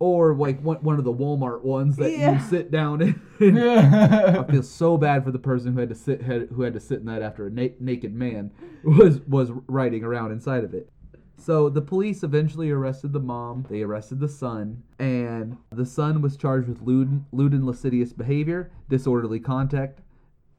[0.00, 2.34] or like one, one of the Walmart ones that Yeah.
[2.34, 3.20] you sit down in.
[3.68, 6.80] I feel so bad for the person who had to sit had, who had to
[6.80, 8.50] sit in that after a na- naked man
[8.82, 10.90] was was riding around inside of it.
[11.36, 13.64] So the police eventually arrested the mom.
[13.70, 18.70] They arrested the son, and the son was charged with lewd, lewd and lascivious behavior,
[18.90, 20.00] disorderly conduct,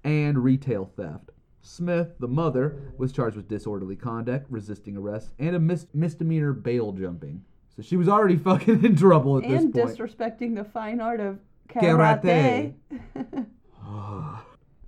[0.04, 1.30] and retail theft.
[1.62, 6.92] Smith, the mother, was charged with disorderly conduct, resisting arrest, and a mis- misdemeanor bail
[6.94, 7.44] jumping.
[7.76, 10.00] So she was already fucking in trouble at and this point.
[10.00, 12.74] And disrespecting the fine art of Karate.
[12.90, 13.46] karate.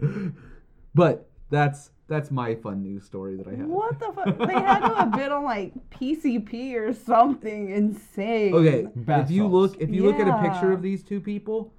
[0.95, 3.67] but that's that's my fun news story that I have.
[3.67, 4.38] what the fuck?
[4.47, 8.53] They had to have been on like PCP or something insane.
[8.53, 9.53] Okay, Bath if you salts.
[9.53, 11.73] look if you look at a picture of these two people,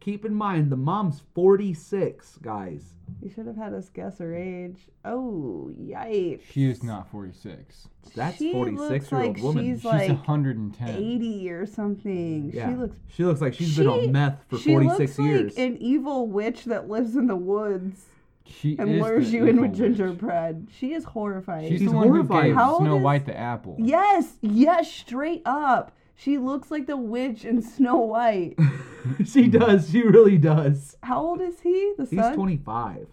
[0.00, 2.82] keep in mind the mom's 46, guys.
[3.22, 4.88] You should have had us guess her age.
[5.04, 6.40] Oh, yikes.
[6.50, 7.88] She is not 46.
[8.14, 9.64] That's She 46 year old like woman.
[9.64, 10.88] she's She's like 110.
[10.88, 12.50] 80 or something.
[12.52, 12.70] yeah.
[12.70, 15.56] She looks she looks like she's been on meth for 46 looks years.
[15.56, 18.06] like an evil witch that lives in the woods
[18.46, 20.68] She and is lures you in with gingerbread.
[20.78, 21.68] She is horrifying.
[21.70, 22.42] She's, She's the one horrifying.
[22.44, 23.76] who gave How old Snow is- White the apple.
[23.78, 25.92] yes, yes, straight up.
[26.16, 28.56] She looks like the witch in Snow White.
[29.26, 29.90] she does.
[29.90, 30.96] She really does.
[31.02, 31.92] How old is he?
[31.98, 32.18] The son?
[32.28, 33.06] He's 25.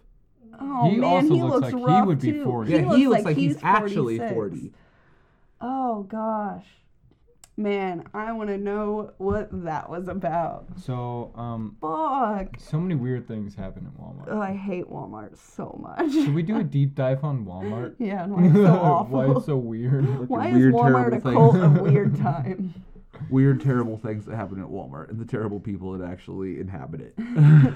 [0.60, 2.44] Oh He man, also he looks looks like he would be too.
[2.44, 2.70] 40.
[2.72, 4.72] Yeah, he looks like he's he's actually 40.
[5.60, 6.66] Oh gosh,
[7.56, 10.66] man, I want to know what that was about.
[10.84, 12.56] So, um, Fuck.
[12.58, 14.28] so many weird things happen at Walmart.
[14.28, 16.12] Oh, I hate Walmart so much.
[16.12, 17.94] Should we do a deep dive on Walmart?
[17.98, 19.18] yeah, and why it's so awful.
[19.18, 20.28] Why it's so weird?
[20.28, 21.64] Why is Weird, Walmart a terrible cult things.
[21.64, 22.74] of weird time?
[23.30, 27.14] Weird, terrible things that happen at Walmart and the terrible people that actually inhabit it.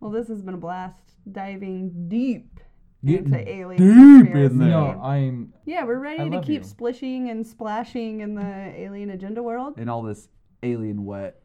[0.00, 0.98] Well, this has been a blast
[1.32, 2.60] diving deep
[3.02, 4.52] Getting into alien deep conspiracy.
[4.52, 4.68] in there.
[4.68, 5.54] No, I'm.
[5.64, 6.68] Yeah, we're ready I to love keep you.
[6.68, 8.44] splishing and splashing in the
[8.78, 9.74] alien agenda world.
[9.78, 10.28] and all this
[10.62, 11.40] alien wet.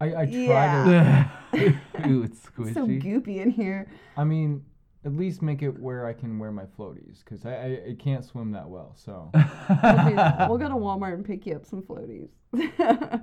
[0.00, 1.30] I, I try Yeah.
[1.52, 1.58] to.
[2.08, 2.72] Ooh, it's It's squishy.
[2.74, 3.86] so goopy in here.
[4.16, 4.64] I mean,
[5.04, 8.24] at least make it where I can wear my floaties because I, I, I can't
[8.24, 8.94] swim that well.
[8.96, 12.28] So We'll, we'll go to Walmart and pick you up some floaties.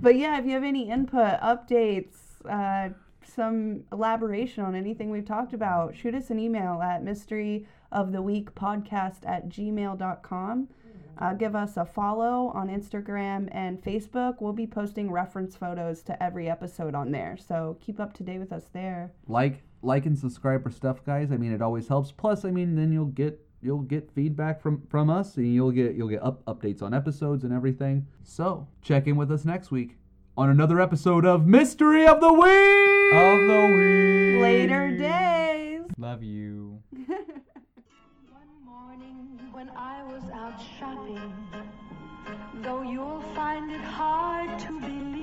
[0.00, 2.16] but yeah, if you have any input, updates,
[2.48, 2.90] uh,
[3.24, 8.22] some elaboration on anything we've talked about, shoot us an email at mystery of the
[8.22, 10.68] week podcast at gmail.com.
[11.18, 14.36] Uh, give us a follow on Instagram and Facebook.
[14.40, 17.36] We'll be posting reference photos to every episode on there.
[17.36, 19.12] So keep up to date with us there.
[19.28, 21.32] like, like, and subscribe for stuff, guys.
[21.32, 22.12] I mean, it always helps.
[22.12, 25.94] Plus, I mean, then you'll get you'll get feedback from from us, and you'll get
[25.94, 28.06] you'll get up updates on episodes and everything.
[28.22, 29.96] So check in with us next week
[30.36, 33.12] on another episode of Mystery of the Week.
[33.14, 34.42] of the week.
[34.42, 35.82] Later days.
[35.98, 36.80] Love you.
[36.96, 41.34] One morning when I was out shopping,
[42.62, 45.19] though you'll find it hard to believe,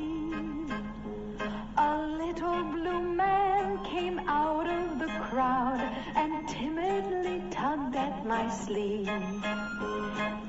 [1.90, 5.80] a little blue man came out of the crowd
[6.16, 9.08] and timidly tugged at my sleeve.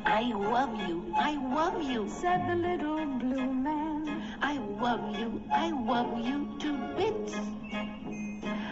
[0.05, 4.21] I love you, I love you, said the little blue man.
[4.43, 7.35] I love you, I love you to bits.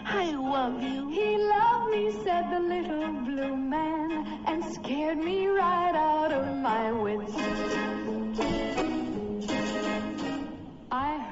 [0.05, 1.07] I love you.
[1.09, 6.91] He loved me, said the little blue man, and scared me right out of my
[6.91, 7.33] wits.
[10.91, 11.26] I